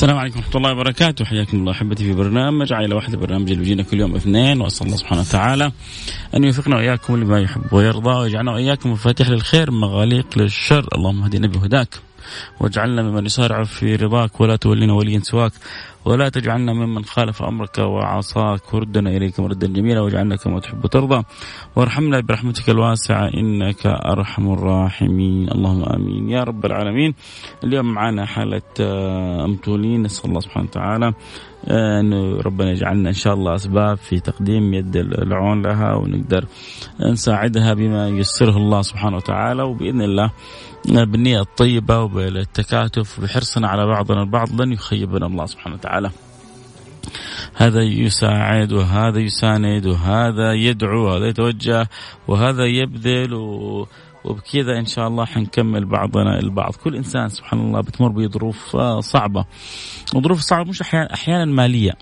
السلام 0.00 0.18
عليكم 0.18 0.38
ورحمة 0.38 0.56
الله 0.56 0.72
وبركاته. 0.72 1.24
حياكم 1.24 1.56
الله 1.56 1.72
أحبتي 1.72 2.04
في 2.04 2.12
برنامج 2.12 2.72
عائلة 2.72 2.96
واحدة 2.96 3.18
برنامج 3.18 3.50
اللي 3.50 3.84
كل 3.84 4.00
يوم 4.00 4.16
اثنين 4.16 4.60
وأسأل 4.60 4.86
الله 4.86 4.96
سبحانه 4.96 5.20
وتعالى 5.20 5.72
أن 6.34 6.44
يوفقنا 6.44 6.76
وإياكم 6.76 7.16
لما 7.16 7.40
يحب 7.40 7.72
ويرضى 7.72 8.10
ويجعلنا 8.10 8.52
وإياكم 8.52 8.92
مفاتيح 8.92 9.28
للخير 9.28 9.70
مغاليق 9.70 10.26
للشر. 10.38 10.88
اللهم 10.94 11.22
اهدنا 11.22 11.46
بهداك. 11.46 11.88
واجعلنا 12.60 13.02
ممن 13.02 13.26
يسارع 13.26 13.64
في 13.64 13.96
رضاك 13.96 14.40
ولا 14.40 14.56
تولنا 14.56 14.92
وليا 14.92 15.20
سواك 15.20 15.52
ولا 16.04 16.28
تجعلنا 16.28 16.72
ممن 16.72 17.04
خالف 17.04 17.42
أمرك 17.42 17.78
وعصاك. 17.78 18.74
وردنا 18.74 19.10
اليك 19.10 19.40
مردا 19.40 19.66
جميلا 19.66 20.00
واجعلنا 20.00 20.36
كما 20.36 20.60
تحب 20.60 20.84
وترضى. 20.84 21.24
وارحمنا 21.76 22.20
برحمتك 22.20 22.70
الواسعة 22.70 23.28
إنك 23.34 23.86
أرحم 23.86 24.52
الراحمين. 24.52 25.50
اللهم 25.50 25.84
آمين. 25.84 26.30
يا 26.30 26.42
رب 26.44 26.66
العالمين. 26.66 27.14
اليوم 27.64 27.94
معنا 27.94 28.26
حالة 28.26 28.62
آه، 28.80 29.44
امتولين 29.44 30.02
نسأل 30.02 30.28
الله 30.28 30.40
سبحانه 30.40 30.66
وتعالى 30.66 31.12
آه، 31.68 32.00
انه 32.00 32.40
ربنا 32.40 32.70
يجعلنا 32.70 33.08
إن 33.08 33.14
شاء 33.14 33.34
الله 33.34 33.54
أسباب 33.54 33.96
في 33.96 34.20
تقديم 34.20 34.74
يد 34.74 34.96
العون 34.96 35.62
لها 35.62 35.94
ونقدر 35.94 36.44
نساعدها 37.00 37.74
بما 37.74 38.08
ييسره 38.08 38.56
الله 38.56 38.82
سبحانه 38.82 39.16
وتعالى. 39.16 39.62
وبإذن 39.62 40.02
الله 40.02 40.30
بالنية 40.84 41.40
الطيبة 41.40 42.00
وبالتكاتف 42.00 43.18
وبحرصنا 43.18 43.68
على 43.68 43.86
بعضنا 43.86 44.22
البعض 44.22 44.62
لن 44.62 44.72
يخيبنا 44.72 45.26
الله 45.26 45.46
سبحانه 45.46 45.74
وتعالى. 45.74 46.10
هذا 47.54 47.82
يساعد 47.82 48.72
وهذا 48.72 49.18
يساند 49.18 49.86
وهذا 49.86 50.52
يدعو 50.52 51.04
وهذا 51.04 51.26
يتوجه 51.26 51.88
وهذا 52.28 52.64
يبذل 52.64 53.34
و... 53.34 53.86
وبكذا 54.24 54.78
إن 54.78 54.86
شاء 54.86 55.08
الله 55.08 55.24
حنكمل 55.24 55.84
بعضنا 55.84 56.38
البعض. 56.38 56.74
كل 56.84 56.96
إنسان 56.96 57.28
سبحان 57.28 57.60
الله 57.60 57.80
بتمر 57.80 58.08
بظروف 58.08 58.76
صعبة. 59.00 59.44
وظروف 60.14 60.40
صعبة 60.40 60.68
مش 60.70 60.80
أحيانا 60.80 61.14
أحيانا 61.14 61.44
مالية. 61.44 61.92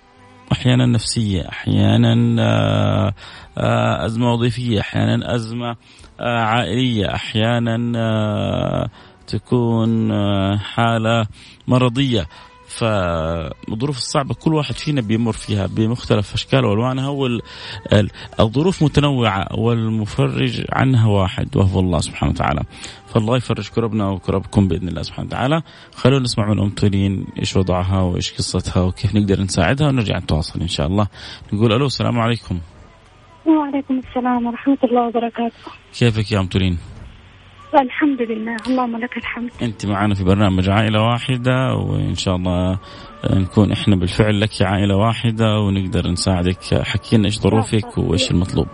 أحيانا 0.53 0.87
نفسية 0.87 1.49
أحيانا 1.49 2.43
آه، 2.43 3.15
آه، 3.59 4.07
أزمة 4.07 4.33
وظيفية 4.33 4.81
أحيانا 4.81 5.35
أزمة 5.35 5.77
آه، 6.21 6.39
عائلية 6.39 7.15
أحيانا 7.15 8.89
تكون 9.27 10.13
حالة 10.59 11.27
مرضية. 11.69 12.27
فالظروف 12.69 13.97
الصعبة 13.97 14.35
كل 14.35 14.55
واحد 14.55 14.75
فينا 14.75 15.01
بيمر 15.01 15.33
فيها 15.33 15.67
بمختلف 15.67 16.35
أشكال 16.35 16.65
وألوانها 16.65 17.09
والظروف 17.09 18.83
متنوعة 18.83 19.47
والمفرج 19.59 20.65
عنها 20.73 21.07
واحد 21.09 21.57
وهو 21.57 21.81
الله 21.81 22.01
سبحانه 22.01 22.33
وتعالى. 22.33 22.63
فالله 23.07 23.37
يفرج 23.37 23.69
كربنا 23.69 24.09
وكربكم 24.09 24.69
بإذن 24.69 24.89
الله 24.89 25.03
سبحانه 25.03 25.27
وتعالى. 25.29 25.63
خلونا 25.95 26.25
نسمع 26.25 26.49
من 26.49 26.61
أم 26.61 26.71
تولين 26.71 27.27
إيش 27.39 27.57
وضعها 27.57 28.01
وإيش 28.01 28.33
قصتها 28.33 28.83
وكيف 28.83 29.15
نقدر 29.15 29.41
نساعدها 29.41 29.89
ونرجع 29.89 30.19
نتواصل 30.19 30.61
إن 30.61 30.69
شاء 30.69 30.87
الله. 30.87 31.07
نقول 31.53 31.73
ألو 31.73 31.87
السلام 31.87 32.21
عليكم. 32.21 32.59
وعليكم 33.47 34.01
السلام 34.09 34.47
ورحمة 34.47 34.79
الله 34.85 35.07
وبركاته. 35.07 35.73
كيفك 35.99 36.33
يا 36.33 36.41
أم 36.41 36.47
تولين 36.47 36.79
الحمد 37.75 38.23
لله. 38.23 38.57
اللهم 38.67 38.97
لك 38.97 39.17
الحمد. 39.17 39.51
أنت 39.63 39.87
معنا 39.87 40.15
في 40.15 40.25
برنامج 40.25 40.71
عائلة 40.71 41.03
واحدة 41.03 41.75
وإن 41.75 42.15
شاء 42.15 42.37
الله 42.37 42.79
نكون 43.31 43.73
إحنا 43.73 43.97
بالفعل 43.97 44.41
لك 44.41 44.51
عائلة 44.63 44.97
واحدة 44.97 45.59
ونقدر 45.59 46.11
نساعدك. 46.11 46.83
حكينا 46.83 47.25
إيش 47.25 47.39
ظروفك 47.39 47.99
وإيش 47.99 48.31
المطلوب؟ 48.31 48.67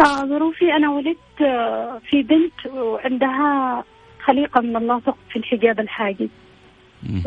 آه 0.00 0.24
ظروفي 0.24 0.72
أنا 0.76 0.90
ولدت 0.90 1.40
آه، 1.40 2.00
في 2.10 2.22
بنت 2.22 2.74
وعندها 2.74 3.84
خليقة 4.24 4.60
من 4.60 4.76
الله 4.76 5.00
في 5.30 5.36
الحجاب 5.36 5.80
الحاجز 5.80 6.28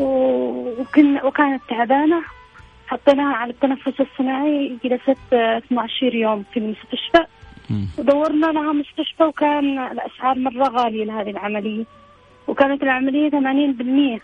وكن 0.00 1.16
وكانت 1.24 1.62
تعبانة 1.68 2.22
حطيناها 2.86 3.34
على 3.36 3.50
التنفس 3.50 4.00
الصناعي 4.00 4.78
جلست 4.84 5.32
12 5.32 6.14
يوم 6.14 6.44
في 6.52 6.58
المستشفى. 6.60 7.26
ودورنا 7.98 8.46
لها 8.46 8.72
مستشفى 8.72 9.24
وكان 9.24 9.78
الأسعار 9.78 10.38
مرة 10.38 10.68
غالية 10.68 11.04
لهذه 11.04 11.30
العملية. 11.30 11.84
وكانت 12.48 12.82
العملية 12.82 13.30
80% 13.30 14.20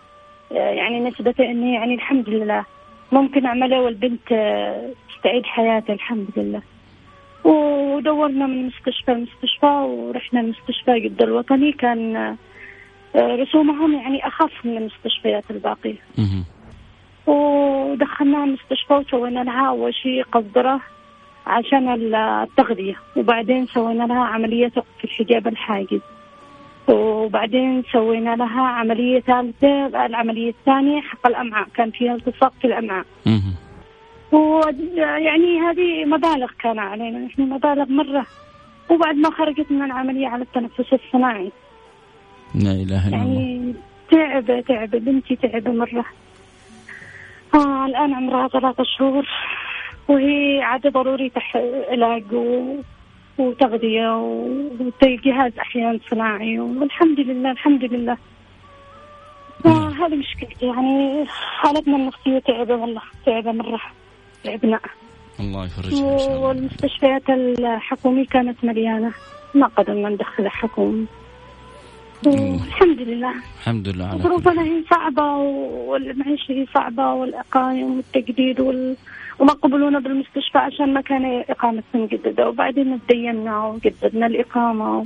يعني 0.51 0.99
نسبة 0.99 1.35
إنه 1.39 1.73
يعني 1.73 1.93
الحمد 1.93 2.29
لله. 2.29 2.65
ممكن 3.11 3.45
أعملها 3.45 3.79
والبنت 3.79 4.27
تستعيد 5.09 5.45
حياتها 5.45 5.93
الحمد 5.93 6.27
لله. 6.37 6.61
ودورنا 7.43 8.47
من 8.47 8.67
مستشفى 8.67 9.11
لمستشفى 9.11 9.65
ورحنا 9.65 10.39
المستشفى 10.39 10.99
جدة 10.99 11.25
الوطني. 11.25 11.71
كان 11.71 12.35
رسومهم 13.15 13.93
يعني 13.93 14.27
أخف 14.27 14.65
من 14.65 14.77
المستشفيات 14.77 15.43
الباقية. 15.51 16.01
ودخلناها 17.27 18.43
المستشفى 18.43 18.93
وسوينا 18.93 19.39
لها 19.39 19.67
أول 19.67 19.95
شيء 19.95 20.23
قصدرة. 20.23 20.81
عشان 21.47 22.15
التغذية. 22.15 22.95
وبعدين 23.15 23.65
سوينا 23.65 24.03
لها 24.03 24.23
عملية 24.25 24.71
في 24.99 25.03
الحجاب 25.03 25.47
الحاجز. 25.47 26.01
وبعدين 26.87 27.83
سوينا 27.91 28.35
لها 28.35 28.61
عملية 28.61 29.19
ثالثة 29.19 30.05
العملية 30.05 30.49
الثانية 30.49 31.01
حق 31.01 31.27
الأمعاء. 31.27 31.67
كان 31.75 31.91
فيها 31.91 32.15
التصاق 32.15 32.53
في 32.61 32.67
الأمعاء. 32.67 33.05
ويعني 34.31 35.59
هذه 35.59 36.05
مبالغ 36.05 36.51
كان 36.59 36.79
علينا. 36.79 37.19
نحن 37.19 37.41
مبالغ 37.41 37.85
مرة. 37.89 38.25
وبعد 38.89 39.15
ما 39.15 39.29
خرجت 39.31 39.71
من 39.71 39.83
العملية 39.83 40.27
على 40.27 40.43
التنفس 40.43 40.93
الصناعي. 40.93 41.51
لا 42.55 42.71
إله 42.71 43.07
إلا 43.07 43.17
يعني 43.17 43.55
الله. 43.55 43.73
تعبة 44.11 44.61
تعبة. 44.61 44.99
بنتي 44.99 45.35
تعبة 45.35 45.71
مرة. 45.71 46.05
آه 47.55 47.85
الآن 47.85 48.13
عمرها 48.13 48.47
ثلاثة 48.47 48.83
شهور. 48.97 49.27
وهي 50.07 50.61
عادة 50.61 50.89
ضروري 50.89 51.29
تح... 51.29 51.57
علاج 51.89 52.33
و... 52.33 52.75
وتغذية 53.37 54.15
وجهاز 55.03 55.51
أحيان 55.59 55.99
صناعي 56.11 56.59
والحمد 56.59 57.19
لله 57.19 57.51
الحمد 57.51 57.83
لله. 57.83 58.17
هذه 59.99 60.15
مشكلتي 60.15 60.65
يعني 60.65 61.25
حالتنا 61.27 61.95
النفسية 61.95 62.39
تعبة 62.39 62.75
والله 62.75 63.01
تعبة 63.25 63.51
مرة. 63.51 63.81
تعبنا. 64.43 64.79
الله 65.39 65.65
يفرجها 65.65 66.37
والمستشفيات 66.37 67.29
الحكومية 67.29 68.25
كانت 68.25 68.63
مليانة. 68.63 69.11
ما 69.53 69.67
قدرنا 69.67 70.09
ندخل 70.09 70.49
حكومي 70.49 71.05
الحمد 72.27 73.01
لله. 73.01 73.33
الحمد 73.59 73.87
لله 73.87 74.05
على 74.05 74.19
ظروفنا 74.19 74.63
هي 74.63 74.83
صعبة 74.89 75.35
والمعيشة 75.87 76.51
هي 76.51 76.65
صعبة 76.73 77.13
والإقامة 77.13 77.83
والتجديد 77.85 78.59
وال... 78.59 78.95
وما 79.39 79.53
قبلونا 79.53 79.99
بالمستشفى 79.99 80.57
عشان 80.57 80.93
ما 80.93 81.01
كان 81.01 81.43
إقامة 81.49 81.83
مجددة 81.95 82.49
وبعدين 82.49 82.99
تدينا 83.07 83.65
وجددنا 83.65 84.25
الإقامة. 84.25 85.05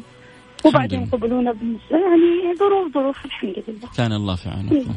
وبعدين 0.66 1.06
قبلونا 1.06 1.52
بالمستشفى 1.52 1.94
يعني 1.94 2.58
ظروف 2.59 2.94
ظروف 2.94 3.25
الحمد 3.25 3.64
لله. 3.68 3.90
كان 3.97 4.12
الله 4.14 4.36
في 4.36 4.50
عونكم. 4.50 4.94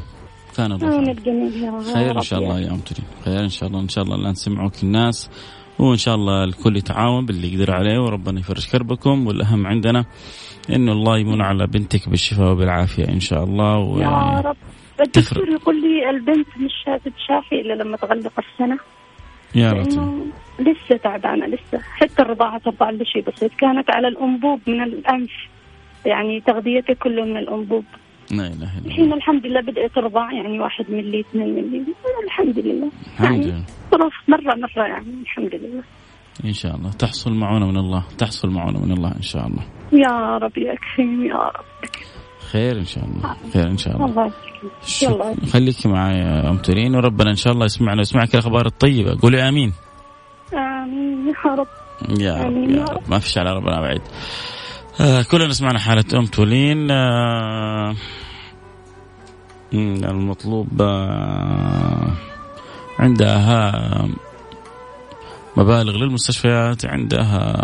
كان 0.56 0.72
الله 0.72 0.90
في 0.90 1.66
عونكم. 1.66 1.94
خير 1.94 2.16
إن 2.16 2.20
شاء 2.20 2.38
الله 2.38 2.60
يا 2.60 2.70
أم 2.70 2.80
خير 3.24 3.40
إن 3.40 3.48
شاء 3.48 3.68
الله 3.68 3.80
إن 3.80 3.88
شاء 3.88 4.04
الله 4.04 4.16
الآن 4.16 4.34
سمعوك 4.34 4.82
الناس. 4.82 5.30
وإن 5.78 5.96
شاء 5.96 6.14
الله 6.14 6.44
الكل 6.44 6.76
يتعاون 6.76 7.26
باللي 7.26 7.54
يقدر 7.54 7.74
عليه 7.74 7.98
وربنا 7.98 8.40
يفرج 8.40 8.70
كربكم. 8.72 9.26
والأهم 9.26 9.66
عندنا 9.66 10.04
إنه 10.70 10.92
الله 10.92 11.18
يمن 11.18 11.40
على 11.42 11.66
بنتك 11.66 12.08
بالشفاء 12.08 12.52
وبالعافية 12.52 13.08
إن 13.08 13.20
شاء 13.20 13.44
الله. 13.44 13.78
و... 13.78 13.98
يا 14.00 14.40
رب. 14.44 14.56
الدكتور 15.00 15.48
يقول 15.48 15.80
لي 15.80 16.10
البنت 16.10 16.48
مش 16.48 16.72
هتتشافي 16.86 17.60
إلا 17.60 17.82
لما 17.82 17.96
تغلق 17.96 18.32
السنة. 18.38 18.78
يا 19.54 19.72
لطيف 19.72 20.34
لسه 20.58 20.96
تعبانة 20.96 21.46
لسه 21.46 21.78
حتى 21.78 22.22
الرضاعة 22.22 22.58
ترضع 22.58 22.90
له 22.90 23.04
شيء 23.04 23.22
بسيط. 23.22 23.50
كانت 23.58 23.90
على 23.90 24.08
الأنبوب 24.08 24.60
من 24.66 24.82
الأنف 24.82 25.30
يعني 26.06 26.40
تغذيتها 26.40 26.94
كله 26.94 27.24
من 27.24 27.36
الأنبوب. 27.36 27.84
لا 28.32 28.46
إله 28.46 28.78
إلا 28.78 28.86
الحين 28.86 29.12
الحمد 29.12 29.46
لله 29.46 29.60
بدأت 29.60 29.94
ترضع 29.94 30.32
يعني 30.32 30.60
واحد 30.60 30.90
ملي 30.90 31.20
اثنين 31.20 31.54
ملي 31.54 31.84
الحمد 32.24 32.58
لله. 32.58 32.90
الحمد 33.12 33.30
يعني 33.30 33.46
لله. 33.46 33.64
ظروف 33.90 34.12
مرة 34.28 34.54
مرة 34.54 34.86
يعني 34.86 35.22
الحمد 35.22 35.54
لله. 35.54 35.82
إن 36.44 36.52
شاء 36.52 36.74
الله. 36.76 36.90
تحصل 36.90 37.32
معونه 37.34 37.66
من 37.66 37.76
الله 37.76 38.04
تحصل 38.18 38.50
معونه 38.50 38.84
من 38.84 38.92
الله 38.92 39.16
إن 39.16 39.22
شاء 39.22 39.46
الله. 39.46 39.62
يا 39.92 40.38
رب 40.38 40.58
يا 40.58 40.74
كريم 40.74 41.26
يا 41.26 41.34
رب 41.34 41.64
خير 42.54 42.78
إن 42.78 42.84
شاء 42.84 43.04
الله. 43.04 43.36
خير 43.52 43.66
إن 43.66 43.78
شاء 43.78 43.96
الله. 43.96 44.06
الله 44.06 44.32
يلا. 45.02 45.34
خليك 45.52 45.86
معي 45.86 46.18
يا 46.18 46.50
أم 46.50 46.58
تورين 46.58 46.94
وربنا 46.94 47.30
إن 47.30 47.36
شاء 47.36 47.52
الله 47.52 47.64
يسمعنا 47.64 47.98
ويسمعك 47.98 48.34
الأخبار 48.34 48.66
الطيبة. 48.66 49.18
قولي 49.22 49.48
آمين. 49.48 49.72
آمين. 50.52 51.28
يا 51.28 51.54
رب. 51.54 51.66
يا 52.20 52.42
رب 52.42 52.70
يا 52.70 52.84
رب. 52.84 53.02
ما 53.10 53.18
فيش 53.18 53.38
على 53.38 53.52
ربنا 53.52 53.80
بعيد. 53.80 54.02
آه 55.00 55.22
كلنا 55.22 55.52
سمعنا 55.52 55.78
حالة 55.78 56.04
أم 56.18 56.26
تولين 56.26 56.90
آه 56.90 57.94
المطلوب 59.72 60.82
آه 60.82 62.12
عندها 62.98 63.72
مبالغ 65.56 65.96
للمستشفيات 65.96 66.86
عندها 66.86 67.54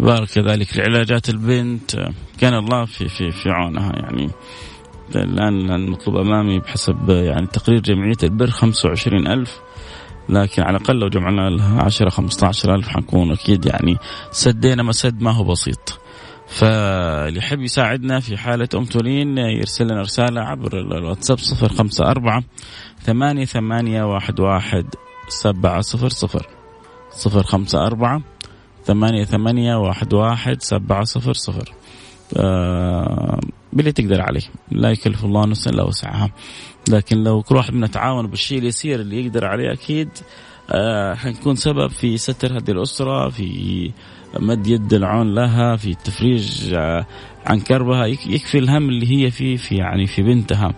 مبالغ 0.00 0.24
كذلك 0.24 0.76
لعلاجات 0.76 1.28
البنت. 1.28 2.10
كان 2.40 2.54
الله 2.54 2.84
في 2.84 3.08
في 3.08 3.30
في 3.30 3.50
عونها 3.50 3.92
يعني. 3.96 4.30
الآن 5.16 5.70
المطلوب 5.70 6.16
أمامي 6.16 6.58
بحسب 6.58 7.10
يعني 7.10 7.46
تقرير 7.46 7.80
جمعية 7.80 8.16
البر 8.22 8.50
25 8.50 9.26
ألف. 9.26 9.60
لكن 10.28 10.62
على 10.62 10.76
الأقل 10.76 10.96
لو 10.96 11.08
جمعنا 11.08 11.50
لها 11.50 11.82
10 11.82 12.10
15 12.10 12.74
ألف 12.74 12.88
حنكون 12.88 13.32
أكيد 13.32 13.66
يعني 13.66 13.96
سدينا 14.30 14.82
مسد 14.82 15.22
ما 15.22 15.30
هو 15.30 15.44
بسيط. 15.44 16.00
فاللي 16.48 17.38
يحب 17.38 17.60
يساعدنا 17.60 18.20
في 18.20 18.36
حالة 18.36 18.68
أم 18.74 18.84
تولين 18.84 19.38
يرسل 19.38 19.84
لنا 19.84 20.00
رسالة 20.00 20.40
عبر 20.40 20.78
الواتساب 20.78 21.38
054 21.62 22.44
ثمانية 23.00 23.44
ثمانية 23.44 24.02
واحد 24.02 24.40
واحد 24.40 24.86
سبعة 25.28 25.80
صفر 25.80 26.08
صفر. 26.08 26.46
صفر 27.10 27.42
خمسة 27.42 27.86
أربعة 27.86 28.22
ثمانية 28.88 29.24
ثمانية 29.24 29.76
واحد 29.76 30.14
واحد 30.14 30.62
سبعة 30.62 31.04
صفر 31.04 31.32
صفر. 31.32 31.72
آه 32.36 33.40
باللي 33.72 33.92
تقدر 33.92 34.20
عليه. 34.22 34.40
لا 34.72 34.90
يكلف 34.90 35.24
الله 35.24 35.46
نفسا 35.46 35.70
إلا 35.70 35.82
وسعها. 35.82 36.30
لكن 36.88 37.16
لو 37.24 37.42
كل 37.42 37.56
واحد 37.56 37.74
منا 37.74 37.86
تعاون 37.86 38.26
بالشيء 38.26 38.58
اليسير 38.58 39.00
اللي 39.00 39.24
يقدر 39.26 39.44
عليه 39.44 39.72
أكيد 39.72 40.08
آه 40.70 41.14
حنكون 41.14 41.56
سبب 41.56 41.90
في 41.90 42.16
ستر 42.16 42.56
هذه 42.58 42.70
الأسرة 42.70 43.28
في 43.28 43.90
مد 44.40 44.66
يد 44.66 44.92
العون 44.92 45.34
لها 45.34 45.76
في 45.76 45.90
التفريج 45.90 46.74
آه 46.74 47.06
عن 47.46 47.60
كربها. 47.60 48.06
يك- 48.06 48.26
يكفي 48.26 48.58
الهم 48.58 48.88
اللي 48.88 49.10
هي 49.26 49.30
فيه 49.30 49.56
في 49.56 49.74
يعني 49.76 50.06
في 50.06 50.22
بنتها. 50.22 50.74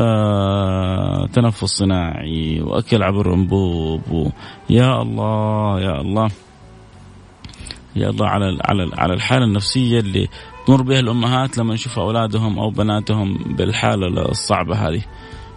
آه 0.00 1.26
تنفس 1.32 1.64
صناعي 1.64 2.60
وأكل 2.60 3.02
عبر 3.02 3.34
أنبوب. 3.34 4.32
يا 4.70 5.02
الله 5.02 5.80
يا 5.80 6.00
الله. 6.00 6.30
يا 7.96 8.10
الله 8.10 8.26
على 8.26 8.58
على 8.64 8.90
على 8.98 9.14
الحالة 9.14 9.44
النفسية 9.44 10.00
اللي 10.00 10.28
تمر 10.66 10.82
بها 10.82 11.00
الأمهات 11.00 11.58
لما 11.58 11.74
يشوفوا 11.74 12.02
أولادهم 12.02 12.58
أو 12.58 12.70
بناتهم 12.70 13.34
بالحالة 13.34 14.06
الصعبة 14.06 14.88
هذه. 14.88 15.02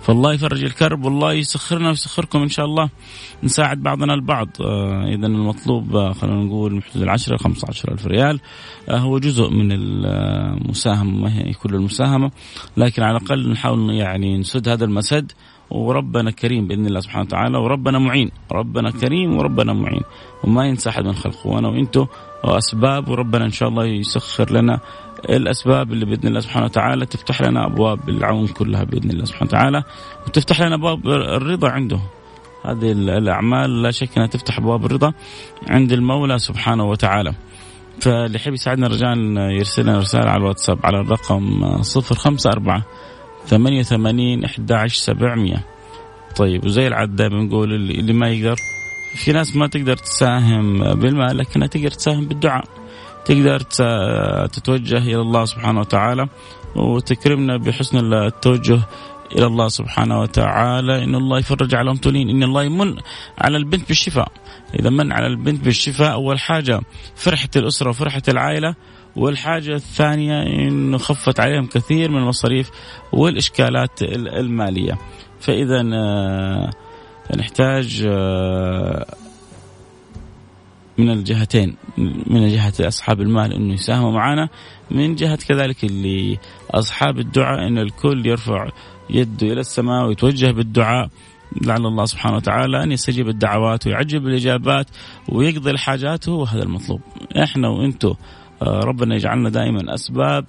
فالله 0.02 0.34
يفرج 0.34 0.64
الكرب 0.64 1.06
والله 1.06 1.34
يسخرنا 1.34 1.90
ويسخركم 1.90 2.42
إن 2.42 2.50
شاء 2.50 2.66
الله. 2.66 2.90
نساعد 3.44 3.84
بعضنا 3.84 4.14
البعض. 4.14 4.48
آه 4.62 5.04
اذا 5.04 5.28
المطلوب 5.28 5.96
آه 5.96 6.14
خلينا 6.14 6.44
نقول 6.44 6.76
محدود 6.76 7.04
العشرة 7.04 7.38
15 7.38 7.92
ألف 7.92 8.08
ريال. 8.08 8.40
آه 8.90 8.98
هو 8.98 9.20
جزء 9.20 9.50
من 9.50 9.72
المساهمة 9.72 11.12
ما 11.12 11.38
هي 11.38 11.54
كل 11.54 11.76
المساهمة. 11.76 12.32
لكن 12.78 13.04
على 13.04 13.18
الأقل 13.18 13.52
نحاول 13.52 13.94
يعني 13.94 14.38
نسد 14.38 14.70
هذا 14.70 14.86
المسد. 14.86 15.32
وربنا 15.74 16.32
كريم 16.32 16.68
بإذن 16.68 16.86
الله 16.86 17.00
سبحانه 17.00 17.26
وتعالى 17.26 17.58
وربنا 17.58 18.00
معين 18.00 18.32
ربنا 18.52 18.92
كريم 18.92 19.38
وربنا 19.38 19.74
معين. 19.74 20.04
وما 20.44 20.66
ينسى 20.66 20.90
أحد 20.90 21.06
من 21.06 21.14
خلقه 21.14 21.48
وأنا 21.48 21.68
وأنتم 21.68 22.06
وأسباب 22.44 23.10
وربنا 23.10 23.46
إن 23.46 23.52
شاء 23.52 23.70
الله 23.70 23.86
يسخر 23.86 24.52
لنا 24.52 24.80
الأسباب 25.30 25.92
اللي 25.92 26.06
بإذن 26.06 26.28
الله 26.28 26.40
سبحانه 26.40 26.66
وتعالى 26.66 27.06
تفتح 27.06 27.42
لنا 27.42 27.66
أبواب 27.66 28.10
العون 28.10 28.48
كلها 28.48 28.84
بإذن 28.84 29.10
الله 29.10 29.26
سبحانه 29.26 29.50
وتعالى 29.50 29.84
وتفتح 30.28 30.62
لنا 30.62 30.76
أبواب 30.76 31.08
الرضا 31.08 31.70
عنده. 31.70 32.00
هذه 32.66 32.92
الأعمال 32.92 33.82
لا 33.82 33.92
شك 33.92 34.18
إنها 34.18 34.28
تفتح 34.28 34.58
أبواب 34.58 34.86
الرضا 34.86 35.14
عند 35.70 35.92
المولى 35.92 36.40
سبحانه 36.40 36.84
وتعالى. 36.84 37.34
فاللي 38.02 38.36
يحب 38.36 38.54
يساعدنا 38.54 38.88
رجاء 38.88 39.18
يرسل 39.38 39.84
لنا 39.84 39.98
رسالة 39.98 40.30
على 40.30 40.38
الواتساب 40.38 40.80
على 40.84 41.00
الرقم 41.00 41.64
054 41.64 42.84
88 43.48 44.46
11 44.46 44.96
700 44.96 45.58
طيب 46.36 46.66
وزي 46.66 46.88
العادة 46.88 47.14
دائما 47.16 47.40
بنقول 47.40 47.74
اللي, 47.74 48.14
ما 48.14 48.30
يقدر 48.30 48.56
في 49.16 49.32
ناس 49.32 49.56
ما 49.56 49.68
تقدر 49.68 49.98
تساهم 49.98 50.94
بالمال 50.94 51.38
لكنها 51.38 51.68
تقدر 51.68 51.92
تساهم 51.92 52.26
بالدعاء. 52.28 52.66
تقدر 53.26 53.60
تتوجه 54.48 54.98
إلى 54.98 55.22
الله 55.22 55.46
سبحانه 55.46 55.80
وتعالى 55.80 56.28
وتكرمنا 56.76 57.58
بحسن 57.58 58.14
التوجه 58.14 58.80
إلى 59.36 59.46
الله 59.46 59.68
سبحانه 59.68 60.22
وتعالى. 60.22 61.04
إن 61.04 61.16
الله 61.16 61.40
يفرج 61.40 61.76
على 61.76 61.92
امتلين 61.92 62.30
إن 62.30 62.44
الله 62.44 62.64
يمن 62.64 62.96
على 63.38 63.58
البنت 63.58 63.88
بالشفاء. 63.88 64.32
إذا 64.80 64.90
من 64.90 65.12
على 65.12 65.28
البنت 65.28 65.66
بالشفاء 65.66 66.14
أول 66.14 66.40
حاجة 66.40 66.82
فرحة 67.16 67.50
الأسرة 67.56 67.90
وفرحة 67.90 68.24
العائلة. 68.28 68.76
والحاجة 69.16 69.76
الثانية 69.76 70.44
أنه 70.44 70.98
خفت 70.98 71.40
عليهم 71.40 71.68
كثير 71.68 72.12
من 72.12 72.18
المصاريف 72.18 72.72
والإشكالات 73.12 74.02
المالية. 74.02 74.98
فإذا 75.40 75.84
نحتاج 77.38 78.08
من 80.98 81.10
الجهتين 81.10 81.76
من 82.28 82.48
جهة 82.48 82.74
أصحاب 82.80 83.22
المال 83.22 83.54
أنه 83.54 83.74
يساهموا 83.74 84.12
معنا 84.12 84.50
من 84.92 85.16
جهة 85.16 85.36
كذلك 85.36 85.84
اللي 85.84 86.40
أصحاب 86.72 87.20
الدعاء 87.20 87.68
أن 87.68 87.78
الكل 87.78 88.26
يرفع 88.26 88.70
يده 89.10 89.48
إلى 89.48 89.60
السماء 89.60 90.08
ويتوجه 90.08 90.52
بالدعاء 90.52 91.10
لعل 91.62 91.86
الله 91.86 92.06
سبحانه 92.06 92.36
وتعالى 92.36 92.84
أن 92.84 92.92
يستجيب 92.92 93.30
الدعوات 93.30 93.88
ويعجب 93.88 94.28
الإجابات 94.28 94.88
ويقضي 95.30 95.72
الحاجات 95.72 96.30
هو 96.30 96.44
هذا 96.44 96.64
المطلوب. 96.64 97.02
إحنا 97.44 97.68
وإنتو 97.68 98.14
ربنا 98.64 99.16
يجعلنا 99.16 99.50
دائما 99.50 99.94
أسباب 99.94 100.46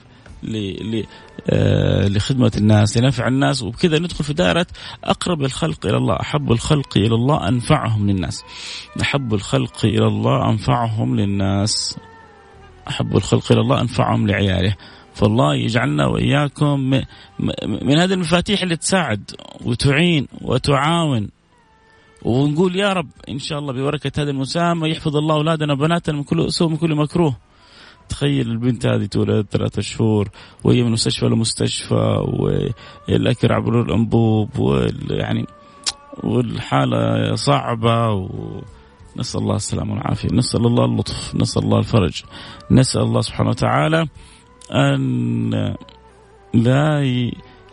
لخدمة 2.09 2.53
الناس 2.57 2.99
لنفع 2.99 3.29
الناس 3.29 3.63
وبكذا 3.63 3.99
ندخل 3.99 4.25
في 4.25 4.33
دائرة 4.33 4.67
أقرب 5.05 5.43
الخلق 5.43 5.87
إلى 5.87 5.97
الله 5.97 6.21
أحب 6.21 6.53
الخلق 6.53 6.97
إلى 6.97 7.15
الله 7.15 7.49
أنفعهم 7.49 8.11
للناس. 8.11 8.45
أحب 9.01 9.35
الخلق 9.35 9.85
إلى 9.85 10.07
الله 10.07 10.51
أنفعهم 10.51 11.17
للناس. 11.17 11.99
أحب 12.89 13.17
الخلق 13.17 13.53
إلى 13.53 13.61
الله 13.61 13.81
أنفعهم 13.81 14.27
لعياله. 14.27 14.77
فالله 15.15 15.55
يجعلنا 15.55 16.07
وإياكم 16.07 16.81
من 17.83 17.99
هذه 17.99 18.13
المفاتيح 18.13 18.63
اللي 18.63 18.77
تساعد 18.77 19.31
وتعين 19.65 20.29
وتعاون. 20.41 21.29
ونقول 22.23 22.77
يا 22.77 22.93
رب 22.93 23.09
إن 23.29 23.39
شاء 23.39 23.59
الله 23.59 23.73
ببركة 23.73 24.23
هذه 24.23 24.31
المساهمة 24.31 24.87
يحفظ 24.87 25.17
الله 25.17 25.35
أولادنا 25.35 25.73
وبناتنا 25.73 26.17
من 26.17 26.23
كل 26.23 26.53
سوء 26.53 26.69
من 26.69 26.77
كل 26.77 26.95
مكروه. 26.95 27.37
تخيل 28.09 28.51
البنت 28.51 28.87
هذه 28.87 29.07
تولد 29.07 29.47
ثلاثة 29.51 29.83
شهور 29.83 30.29
وهي 30.65 30.83
من 30.83 30.91
مستشفى 30.91 31.27
لمستشفى 31.27 32.25
والأكل 33.09 33.53
عبر 33.53 33.81
الأنبوب 33.81 34.59
ويعني 34.59 35.47
والحالة 36.25 37.35
صعبة 37.35 38.09
ونسأل 38.11 39.41
الله 39.41 39.57
السلامة 39.57 39.93
والعافية 39.95 40.29
نسأل 40.33 40.67
الله 40.67 40.85
اللطف 40.85 41.35
نسأل 41.35 41.63
الله 41.63 41.79
الفرج 41.79 42.23
نسأل 42.71 43.03
الله 43.03 43.21
سبحانه 43.21 43.51
وتعالى 43.51 44.07
أن 44.73 45.75
لا 46.55 47.01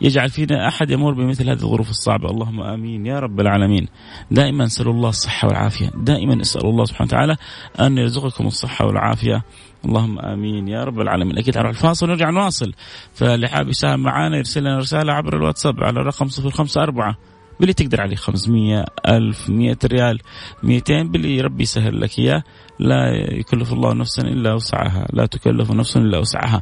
يجعل 0.01 0.29
فينا 0.29 0.67
أحد 0.67 0.91
يمر 0.91 1.13
بمثل 1.13 1.49
هذه 1.49 1.63
الظروف 1.63 1.89
الصعبة. 1.89 2.29
اللهم 2.29 2.61
آمين. 2.61 3.05
يا 3.05 3.19
رب 3.19 3.39
العالمين. 3.39 3.87
دائما 4.31 4.65
نسأل 4.65 4.87
الله 4.87 5.09
الصحة 5.09 5.47
والعافية. 5.47 5.91
دائما 5.95 6.35
نسأل 6.35 6.65
الله 6.65 6.85
سبحانه 6.85 7.07
وتعالى 7.07 7.37
أن 7.79 7.97
يرزقكم 7.97 8.47
الصحة 8.47 8.85
والعافية. 8.85 9.43
اللهم 9.85 10.19
آمين. 10.19 10.67
يا 10.67 10.83
رب 10.83 11.01
العالمين. 11.01 11.37
أكيد 11.37 11.57
نروح 11.57 11.69
الفاصل 11.69 12.05
ونرجع 12.05 12.29
نواصل. 12.29 12.73
فاللي 13.13 13.47
حاب 13.47 13.67
يساهم 13.69 13.99
معنا 13.99 14.37
يرسل 14.37 14.61
لنا 14.61 14.77
رسالة 14.77 15.13
عبر 15.13 15.37
الواتساب 15.37 15.83
على 15.83 15.99
الرقم 15.99 16.27
054 16.27 17.15
باللي 17.59 17.73
تقدر 17.73 18.01
عليه. 18.01 18.15
500 18.15 18.85
ألف 19.07 19.49
100 19.49 19.77
ريال. 19.85 20.19
200 20.63 21.11
باللي 21.11 21.41
ربي 21.41 21.63
يسهل 21.63 22.01
لك 22.01 22.19
إياه. 22.19 22.43
لا 22.79 23.11
يكلف 23.31 23.73
الله 23.73 23.93
نفسا 23.93 24.21
إلا 24.21 24.53
وسعها. 24.53 25.07
لا 25.13 25.25
تكلف 25.25 25.71
نفس 25.71 25.97
إلا 25.97 26.17
وسعها. 26.17 26.61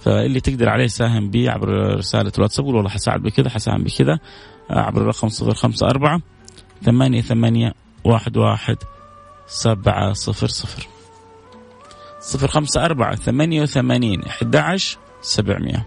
فاللي 0.00 0.40
تقدر 0.40 0.68
عليه 0.68 0.86
ساهم 0.86 1.30
به 1.30 1.50
عبر 1.50 1.96
رسالة 1.96 2.32
الواتساب 2.38 2.64
قول 2.64 2.76
والله 2.76 2.90
حساعد 2.90 3.22
بكذا 3.22 3.50
حساهم 3.50 3.84
بكذا 3.84 4.18
عبر 4.70 5.00
الرقم 5.00 5.28
054 5.28 6.22
ثمانية 6.82 7.20
ثمانية 7.20 7.74
واحد 8.04 8.36
واحد 8.36 8.76
سبعة 9.46 10.12
صفر 10.12 10.46
صفر. 10.46 10.88
صفر 12.20 12.48
خمسة 12.48 12.84
أربعة 12.84 13.14
ثمانية 13.14 13.62
وثمانين 13.62 14.22
أحد 14.22 14.56
عشر 14.56 14.98
سبعمية. 15.22 15.86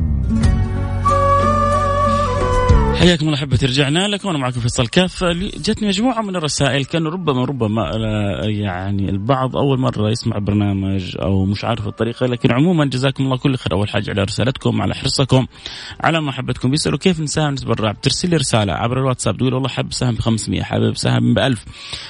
حياكم 3.01 3.25
الله 3.25 3.37
أحبتي 3.37 3.65
رجعنا 3.65 4.07
لكم 4.07 4.27
وأنا 4.27 4.37
معكم 4.39 4.59
فيصل 4.59 4.87
كاف. 4.87 5.23
جتني 5.57 5.87
مجموعة 5.87 6.21
من 6.21 6.35
الرسائل 6.35 6.85
كانوا 6.85 7.11
ربما 7.11 7.45
ربما 7.45 7.91
آه، 7.95 8.45
يعني 8.45 9.09
البعض 9.09 9.57
أول 9.57 9.79
مرة 9.79 10.09
يسمع 10.09 10.37
برنامج 10.37 11.17
أو 11.21 11.45
مش 11.45 11.65
عارف 11.65 11.87
الطريقة 11.87 12.25
لكن 12.25 12.51
عموما 12.51 12.85
جزاكم 12.85 13.23
الله 13.23 13.37
كل 13.37 13.57
خير. 13.57 13.73
أول 13.73 13.89
حاجة 13.89 14.09
على 14.11 14.23
رسالتكم 14.23 14.81
على 14.81 14.95
حرصكم 14.95 15.47
على 16.01 16.21
محبتكم 16.21 16.71
بيسألوا 16.71 16.99
كيف 16.99 17.19
نساهم 17.19 17.51
نتبرع 17.53 17.91
بترسل 17.91 18.29
لي 18.29 18.35
رسالة 18.37 18.73
عبر 18.73 18.99
الواتساب 18.99 19.37
تقول 19.37 19.53
والله 19.53 19.69
حابب 19.69 19.93
سهم 19.93 20.15
ب 20.15 20.19
500 20.19 20.63
حابب 20.63 20.95
سهم 20.95 21.33
ب 21.33 21.39
1000 21.39 21.65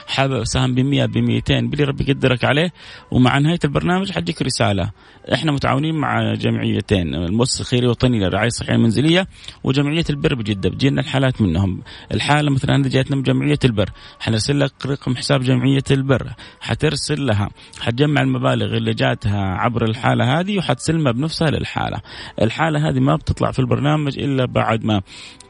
حابب 0.07 0.43
سهم 0.43 0.75
ب 0.75 0.79
100 0.79 1.05
ب 1.05 1.17
200 1.17 1.61
بلي 1.61 1.83
ربي 1.83 2.05
يقدرك 2.07 2.43
عليه. 2.45 2.73
ومع 3.11 3.37
نهاية 3.37 3.59
البرنامج 3.63 4.11
حديك 4.11 4.41
رسالة. 4.41 4.91
إحنا 5.33 5.51
متعاونين 5.51 5.95
مع 5.95 6.33
جمعيتين 6.33 7.15
المؤسسة 7.15 7.61
الخيرية 7.61 7.85
الوطنيه 7.85 8.19
للرعايه 8.19 8.47
الصحيه 8.47 8.75
المنزليه 8.75 9.27
وجمعية 9.63 10.03
البر 10.09 10.35
بجدة. 10.35 10.69
بتجينا 10.81 11.01
الحالات 11.01 11.41
منهم. 11.41 11.81
الحالة 12.13 12.51
مثلا 12.51 12.75
هذه 12.75 12.87
جاتنا 12.87 13.15
من 13.15 13.23
جمعية 13.23 13.59
البر. 13.65 13.89
حنرسل 14.19 14.59
لك 14.59 14.85
رقم 14.85 15.15
حساب 15.15 15.41
جمعية 15.41 15.83
البر. 15.91 16.29
حترسل 16.61 17.25
لها. 17.25 17.49
حتجمع 17.79 18.21
المبالغ 18.21 18.77
اللي 18.77 18.93
جاتها 18.93 19.41
عبر 19.41 19.83
الحالة 19.85 20.39
هذه 20.39 20.57
وحتسلمها 20.57 21.11
بنفسها 21.11 21.49
للحالة. 21.49 22.01
الحالة 22.41 22.89
هذه 22.89 22.99
ما 22.99 23.15
بتطلع 23.15 23.51
في 23.51 23.59
البرنامج 23.59 24.19
إلا 24.19 24.45
بعد 24.45 24.85
ما 24.85 25.01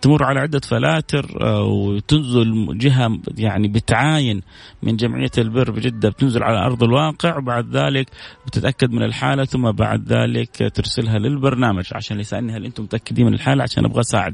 تمر 0.01 0.23
على 0.23 0.39
عدة 0.39 0.59
فلاتر 0.59 1.38
آه، 1.41 1.63
وتنزل 1.63 2.77
جهة 2.77 3.19
يعني 3.38 3.67
بتعاين 3.67 4.41
من 4.83 4.95
جمعية 4.95 5.31
البر 5.38 5.71
بجدة 5.71 6.09
بتنزل 6.09 6.43
على 6.43 6.65
أرض 6.65 6.83
الواقع. 6.83 7.38
وبعد 7.38 7.77
ذلك 7.77 8.09
بتتأكد 8.47 8.91
من 8.91 9.03
الحالة 9.03 9.45
ثم 9.45 9.71
بعد 9.71 10.13
ذلك 10.13 10.71
ترسلها 10.75 11.19
للبرنامج. 11.19 11.85
عشان 11.93 12.19
يسألني 12.19 12.53
هل 12.53 12.65
أنتم 12.65 12.83
متأكدين 12.83 13.25
من 13.25 13.33
الحالة؟ 13.33 13.63
عشان 13.63 13.85
أبغى 13.85 14.00
أساعد. 14.00 14.33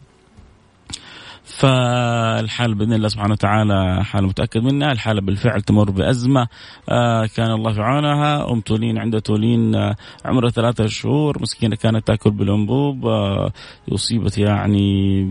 فالحال 1.48 2.75
بإذن 2.75 2.94
الله 2.94 3.08
سبحانه 3.08 3.34
وتعالى 3.34 4.04
حاله 4.06 4.27
متأكد 4.27 4.63
منها، 4.63 4.92
الحاله 4.92 5.22
بالفعل 5.22 5.62
تمر 5.62 5.92
بأزمة. 5.92 6.48
آه 6.89 7.25
كان 7.25 7.51
الله 7.51 7.74
في 7.74 7.82
عونها، 7.82 8.51
أم 8.51 8.62
تولين 8.62 8.98
عندها 8.98 9.20
تولين 9.20 9.75
آه 9.75 9.96
عمرها 10.25 10.50
ثلاثة 10.50 10.88
شهور. 10.88 11.42
مسكينة 11.42 11.75
كانت 11.75 12.08
تأكل 12.08 12.32
بالأنبوب 12.32 13.06
آه 13.06 13.51
أصيبت 13.94 14.38
يعني 14.38 15.24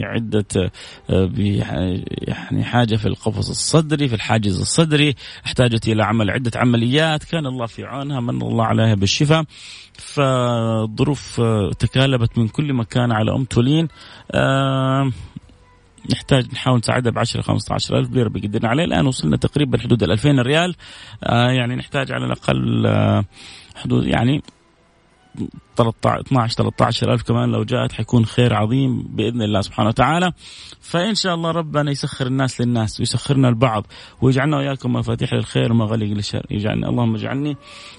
بعدة 0.00 0.70
يعني 2.28 2.64
حاجة 2.64 2.96
في 2.96 3.06
القفص 3.06 3.48
الصدري 3.48 4.08
في 4.08 4.14
الحاجز 4.14 4.60
الصدري، 4.60 5.14
احتاجت 5.46 5.88
إلى 5.88 6.04
عمل 6.04 6.30
عدة 6.30 6.50
عمليات، 6.56 7.24
كان 7.24 7.46
الله 7.46 7.66
في 7.66 7.84
عونها 7.84 8.20
من 8.20 8.42
الله 8.42 8.64
عليها 8.64 8.94
بالشفاء. 8.94 9.44
فالظروف 9.92 11.40
تكالبت 11.78 12.38
من 12.38 12.48
كل 12.48 12.72
مكان 12.72 13.12
على 13.12 13.34
أم 13.34 13.44
تولين. 13.44 13.88
نحتاج 16.10 16.52
نحاول 16.52 16.78
نساعدها 16.78 17.12
ب 17.12 17.18
10 17.18 17.42
15 17.42 17.98
ألف 17.98 18.10
ليرة 18.10 18.28
بيقدرنا 18.28 18.68
عليه 18.68 18.84
الآن 18.84 19.06
وصلنا 19.06 19.36
تقريبا 19.36 19.78
حدود 19.78 20.02
ال 20.02 20.12
2000 20.12 20.30
ريال. 20.30 20.74
آه 21.24 21.50
يعني 21.50 21.76
نحتاج 21.76 22.12
على 22.12 22.24
الأقل 22.26 22.86
آه 22.86 23.24
حدود 23.76 24.06
يعني 24.06 24.42
13 25.78 26.20
12 26.20 26.56
13 26.56 27.12
ألف 27.12 27.22
كمان 27.22 27.50
لو 27.50 27.64
جاءت 27.64 27.92
حيكون 27.92 28.24
خير 28.26 28.54
عظيم 28.54 29.02
بإذن 29.02 29.42
الله 29.42 29.60
سبحانه 29.60 29.88
وتعالى. 29.88 30.32
فإن 30.80 31.14
شاء 31.14 31.34
الله 31.34 31.50
ربنا 31.50 31.90
يسخر 31.90 32.26
الناس 32.26 32.60
للناس 32.60 33.00
ويسخرنا 33.00 33.48
البعض 33.48 33.86
ويجعلنا 34.22 34.56
وإياكم 34.56 34.92
مفاتيح 34.92 35.34
للخير 35.34 35.72
ومغاليق 35.72 36.08
للشر. 36.16 36.46
يجعلنا 36.50 36.88
اللهم 36.88 37.14
اجعلني 37.14 37.56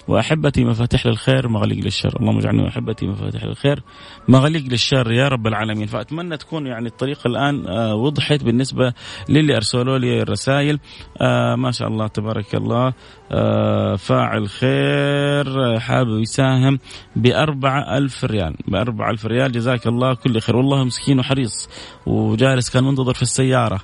وأحبتي 0.07 0.65
مفاتيح 0.65 1.05
للخير 1.05 1.47
ومغاليق 1.47 1.83
للشر. 1.83 2.19
اللهم 2.19 2.37
اجعلني 2.37 2.63
وأحبتي 2.63 3.07
مفاتيح 3.07 3.43
للخير 3.43 3.83
مغاليق 4.27 4.63
للشر 4.63 5.11
يا 5.11 5.27
رب 5.27 5.47
العالمين. 5.47 5.87
فأتمنى 5.87 6.37
تكون 6.37 6.67
يعني 6.67 6.87
الطريقة 6.87 7.27
الآن 7.27 7.67
آه، 7.67 7.95
وضحت 7.95 8.43
بالنسبة 8.43 8.93
للي 9.29 9.55
أرسلوا 9.55 9.97
لي 9.97 10.21
الرسائل. 10.21 10.79
آه 11.21 11.55
ما 11.55 11.71
شاء 11.71 11.87
الله 11.87 12.07
تبارك 12.07 12.55
الله. 12.55 12.93
آه 13.31 13.95
فاعل 13.95 14.49
خير 14.49 15.79
حابب 15.79 16.19
يساهم 16.19 16.79
بأربعة 17.69 17.97
ألف 17.97 18.25
ريال. 18.25 18.55
بأربعة 18.67 19.11
ألف 19.11 19.25
ريال 19.25 19.51
جزاك 19.51 19.87
الله 19.87 20.13
كل 20.13 20.41
خير. 20.41 20.55
والله 20.55 20.83
مسكين 20.83 21.19
وحريص 21.19 21.69
وجالس 22.05 22.69
كان 22.69 22.83
منتظر 22.83 23.13
في 23.13 23.21
السيارة. 23.21 23.79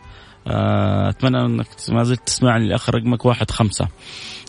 آه، 0.48 1.10
أتمنى 1.10 1.46
أنك 1.46 1.68
ما 1.89 2.04
زلت 2.04 2.22
تسمعني 2.25 2.65
الأخ 2.65 2.89
رقمك 2.89 3.25
واحد 3.25 3.51
خمسة. 3.51 3.88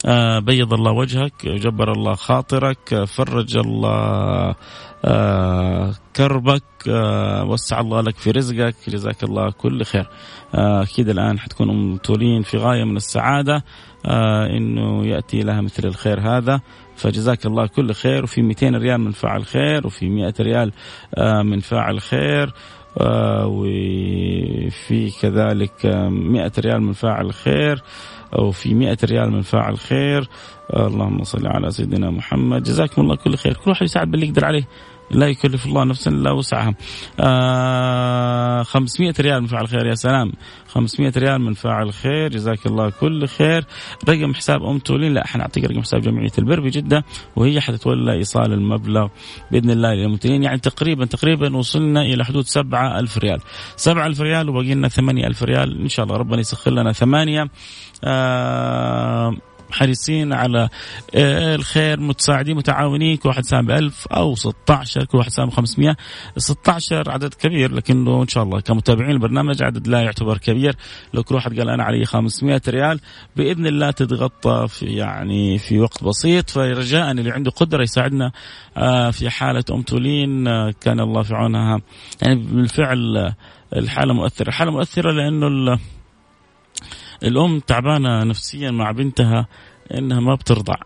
آه، 0.07 0.39
بيض 0.39 0.75
الله 0.75 0.93
وجهك 0.93 1.47
جبر 1.47 1.93
الله 1.93 2.15
خاطرك 2.15 3.05
فرج 3.05 3.57
الله 3.57 4.55
آه، 5.05 5.95
كربك 6.17 6.63
وسع 7.47 7.81
الله 7.81 8.01
لك 8.01 8.17
في 8.17 8.31
رزقك. 8.31 8.77
جزاك 8.89 9.25
الله 9.25 9.51
كل 9.51 9.85
خير. 9.85 10.09
أكيد 10.55 11.09
الآن 11.09 11.39
حتكون 11.39 11.71
أم 11.71 11.97
تولين 11.97 12.43
في 12.43 12.57
غاية 12.57 12.85
من 12.85 12.97
السعادة. 12.97 13.65
أنه 14.57 15.07
يأتي 15.07 15.41
لها 15.41 15.61
مثل 15.61 15.85
الخير 15.85 16.21
هذا. 16.21 16.61
فجزاك 16.97 17.47
الله 17.47 17.67
كل 17.67 17.93
خير. 17.93 18.25
وفي 18.25 18.43
200 18.43 18.77
ريال 18.77 19.01
من 19.01 19.11
فاعل 19.11 19.47
خير 19.47 19.87
وفي 19.87 20.09
100 20.09 20.35
ريال 20.41 20.73
من 21.45 21.61
فاعل 21.61 22.01
خير 22.01 22.53
وفي 23.47 25.11
كذلك 25.23 25.87
100 25.87 26.53
ريال 26.59 26.83
من 26.83 26.93
فاعل 26.93 27.33
خير 27.33 27.83
وفي 28.39 28.75
100 28.75 28.99
ريال 29.05 29.33
من 29.33 29.43
فاعل 29.43 29.79
خير. 29.79 30.29
اللهم 30.77 31.25
صل 31.25 31.47
على 31.47 31.71
سيدنا 31.71 32.11
محمد. 32.11 32.63
جزاكم 32.63 33.03
الله 33.03 33.17
كل 33.17 33.37
خير. 33.37 33.53
كل 33.53 33.71
واحد 33.71 33.83
يساعد 33.83 34.11
باللي 34.11 34.27
يقدر 34.27 34.45
عليه. 34.45 34.69
لا 35.11 35.27
يكلف 35.27 35.67
الله 35.67 35.85
نفسا 35.85 36.11
إلا 36.11 36.31
وسعها. 36.31 36.75
آه 37.21 38.63
500 38.63 39.15
ريال 39.21 39.41
من 39.41 39.47
فاعل 39.47 39.69
خير 39.69 39.87
يا 39.87 39.95
سلام. 39.95 40.33
500 40.69 41.13
ريال 41.17 41.41
من 41.41 41.55
فاعل 41.55 41.93
خير 41.93 42.31
جزاك 42.31 42.67
الله 42.67 42.91
كل 42.91 43.27
خير. 43.27 43.65
رقم 44.09 44.35
حساب 44.35 44.63
أم 44.63 44.79
تولين 44.79 45.15
لا 45.15 45.27
حنعطيك 45.27 45.65
رقم 45.65 45.83
حساب 45.83 46.01
جمعية 46.01 46.33
البر 46.39 46.61
بجدة 46.61 47.05
وهي 47.37 47.61
حتتولى 47.61 48.13
إيصال 48.13 48.53
المبلغ 48.53 49.09
بإذن 49.53 49.71
الله 49.71 49.95
للممتلين 49.95 50.43
يعني 50.43 50.59
تقريبا 50.59 51.05
تقريبا 51.05 51.57
وصلنا 51.57 52.03
إلى 52.03 52.25
حدود 52.25 52.45
7000 52.45 53.19
ريال. 53.19 53.41
7000 53.77 54.21
ريال 54.21 54.49
وباقي 54.49 54.75
لنا 54.75 54.89
8000 54.89 55.43
ريال. 55.43 55.81
إن 55.81 55.89
شاء 55.89 56.07
الله 56.07 56.17
ربنا 56.17 56.41
يسخر 56.41 56.71
لنا 56.71 56.93
ثمانية. 56.93 57.51
آه 58.05 59.37
حريصين 59.71 60.33
على 60.33 60.69
آه، 61.15 61.55
الخير 61.55 62.01
متساعدين 62.01 62.57
متعاونين 62.57 63.17
كل 63.17 63.29
واحد 63.29 63.45
سام 63.45 63.67
ب 63.67 63.71
1000 63.71 64.07
أو 64.07 64.35
16 64.35 65.05
كل 65.05 65.19
واحد 65.19 65.31
سام 65.31 65.51
500 65.51 65.97
16 66.37 67.11
عدد 67.11 67.35
كبير 67.35 67.73
لكنه 67.75 68.23
إن 68.23 68.29
شاء 68.29 68.45
الله 68.45 68.61
كمتابعين 68.61 69.11
البرنامج 69.11 69.63
عدد 69.63 69.89
لا 69.89 70.01
يعتبر 70.01 70.39
كبير. 70.39 70.77
لو 71.15 71.23
كل 71.23 71.35
واحد 71.35 71.59
قال 71.59 71.69
أنا 71.69 71.85
علي 71.85 72.05
500 72.05 72.63
ريال 72.69 73.01
بإذن 73.37 73.67
الله 73.67 73.91
تتغطى 73.91 74.67
في 74.69 74.87
يعني 74.87 75.59
في 75.59 75.81
وقت 75.81 76.05
بسيط. 76.05 76.51
فرجاء 76.51 77.11
اللي 77.11 77.31
عنده 77.31 77.51
قدرة 77.51 77.83
يساعدنا 77.83 78.33
آه، 78.77 79.11
في 79.11 79.31
حالة 79.31 79.65
أم 79.71 79.83
تولين 79.83 80.49
آه، 80.49 80.75
كان 80.81 81.01
الله 81.01 81.23
في 81.23 81.35
عونها. 81.35 81.81
يعني 82.23 82.35
بالفعل 82.35 83.33
الحالة 83.77 84.15
مؤثرة. 84.15 84.49
الحالة 84.49 84.71
مؤثرة 84.71 85.13
لأنه 85.13 85.79
الأم 87.23 87.61
تعبانة 87.61 88.25
نفسيا 88.25 88.71
مع 88.71 88.91
بنتها 88.91 89.47
إنها 89.95 90.21
ما 90.21 90.35
بترضع 90.35 90.77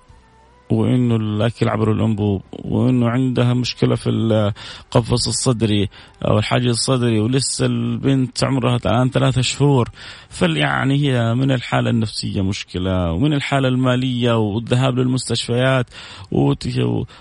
وإنه 0.71 1.17
الأكل 1.17 1.69
عبر 1.69 1.93
الأنبوب 1.93 2.43
وإنه 2.53 3.09
عندها 3.09 3.55
مشكلة 3.55 3.95
في 3.95 4.11
القفص 4.11 5.29
الصدري 5.29 5.89
أو 6.25 6.39
الحاجز 6.39 6.69
الصدري 6.69 7.21
ولسه 7.21 7.67
البنت 7.67 8.45
عمرها 8.45 8.77
الآن 8.77 9.11
ثلاثة 9.11 9.41
شهور. 9.41 9.89
فال 10.29 10.57
يعني 10.57 10.95
هي 10.95 11.35
من 11.35 11.51
الحالة 11.51 11.91
النفسية 11.91 12.43
مشكلة 12.43 13.13
ومن 13.13 13.33
الحالة 13.33 13.69
المالية 13.69 14.39
والذهاب 14.39 14.99
للمستشفيات 14.99 15.87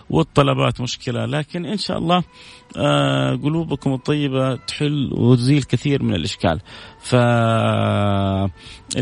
والطلبات 0.10 0.82
مشكلة. 0.82 1.26
لكن 1.26 1.66
إن 1.66 1.78
شاء 1.78 1.98
الله 1.98 2.24
آه، 2.78 3.36
قلوبكم 3.36 3.94
الطيبة 3.94 4.56
تحل 4.56 5.10
وتزيل 5.14 5.64
كثير 5.64 6.04
من 6.04 6.16
الإشكال. 6.16 6.62
فاللي 7.02 8.50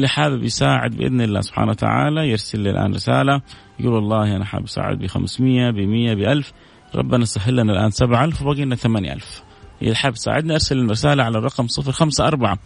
حابب 0.07 0.43
يساعد 0.43 0.91
بإذن 0.91 1.21
الله 1.21 1.41
سبحانه 1.41 1.71
وتعالى 1.71 2.29
يرسل 2.29 2.59
لي 2.59 2.69
الآن 2.69 2.93
رسالة 2.93 3.41
يقول 3.79 3.93
والله 3.93 4.35
أنا 4.35 4.45
حابب 4.45 4.65
أساعد 4.65 4.99
ب 4.99 5.07
500 5.07 5.71
ب 5.71 5.75
100 5.75 6.13
ب 6.13 6.19
1000 6.19 6.53
ربنا 6.95 7.25
سهل 7.25 7.55
لنا 7.55 7.73
الآن 7.73 7.89
7000 7.89 8.41
وباقي 8.41 8.65
لنا 8.65 8.75
8000 8.75 9.43
إذا 9.81 9.95
حاب 9.95 10.13
تساعدنا 10.13 10.53
أرسل 10.53 10.89
رسالة 10.89 11.23
على 11.23 11.37
الرقم 11.37 11.67
054 11.79 12.57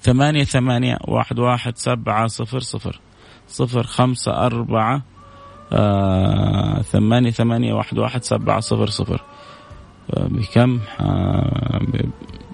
ثمانية 0.00 0.44
ثمانية 0.44 0.98
واحد 1.08 1.38
واحد 1.38 1.76
سبعة 1.76 2.26
صفر 2.26 2.60
صفر. 2.60 3.00
صفر 3.48 3.82
خمسة 3.82 4.32
أربعة 4.32 5.02
آه 5.72 6.82
ثمانية 6.82 7.30
ثمانية 7.30 7.74
واحد 7.74 7.98
واحد 7.98 8.24
سبعة 8.24 8.60
صفر 8.60 8.86
صفر. 8.86 9.22
بكم؟ 10.16 10.80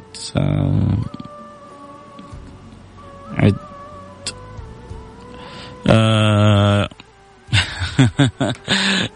ابتسام 0.07 0.99
عد. 3.35 3.57
آه. 5.91 6.89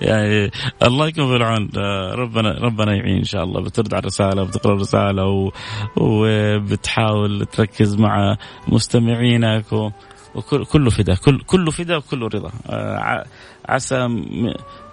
يعني 0.00 0.50
الله 0.82 1.08
يكون 1.08 1.26
في 1.26 1.36
العون. 1.36 1.70
آه، 1.76 2.14
ربنا 2.14 2.50
ربنا 2.52 2.94
يعين 2.94 3.16
إن 3.16 3.24
شاء 3.24 3.44
الله. 3.44 3.60
بترد 3.60 3.94
على 3.94 4.00
الرسالة 4.00 4.42
وبتقرأ 4.42 4.74
الرسالة. 4.74 5.50
وبتحاول 5.96 7.46
تركز 7.46 7.96
مع 7.96 8.36
مستمعينك 8.68 9.72
و... 9.72 9.90
وكل 10.34 10.64
كله 10.64 10.90
فدا 10.90 11.14
كل 11.14 11.40
كله 11.40 11.70
فدا 11.70 11.96
وكله 11.96 12.26
رضا. 12.26 12.50
آه، 12.70 13.24
عسى 13.68 14.08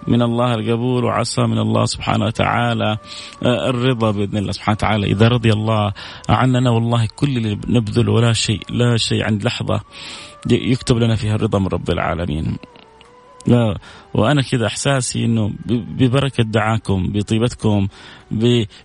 من 0.08 0.22
الله 0.22 0.54
القبول 0.54 1.04
وعسى 1.04 1.42
من 1.42 1.58
الله 1.58 1.84
سبحانه 1.84 2.24
وتعالى 2.24 2.98
آه، 3.42 3.70
الرضا 3.70 4.10
بإذن 4.10 4.36
الله 4.36 4.52
سبحانه 4.52 4.76
وتعالى. 4.76 5.06
إذا 5.06 5.28
رضي 5.28 5.52
الله 5.52 5.92
عننا 6.28 6.70
والله 6.70 7.08
كل 7.16 7.36
اللي 7.36 7.58
نبذله 7.68 8.12
ولا 8.12 8.32
شيء 8.32 8.60
لا 8.70 8.96
شيء 8.96 9.24
عند 9.24 9.44
لحظة 9.44 9.80
يكتب 10.50 10.96
لنا 10.96 11.14
فيها 11.14 11.34
الرضا 11.34 11.58
من 11.58 11.66
رب 11.66 11.90
العالمين. 11.90 12.56
لا 13.46 13.78
وأنا 14.14 14.42
كذا 14.42 14.66
إحساسي 14.66 15.24
إنه 15.24 15.52
ببركة 15.66 16.44
دعاكم 16.44 17.12
بطيبتكم 17.12 17.88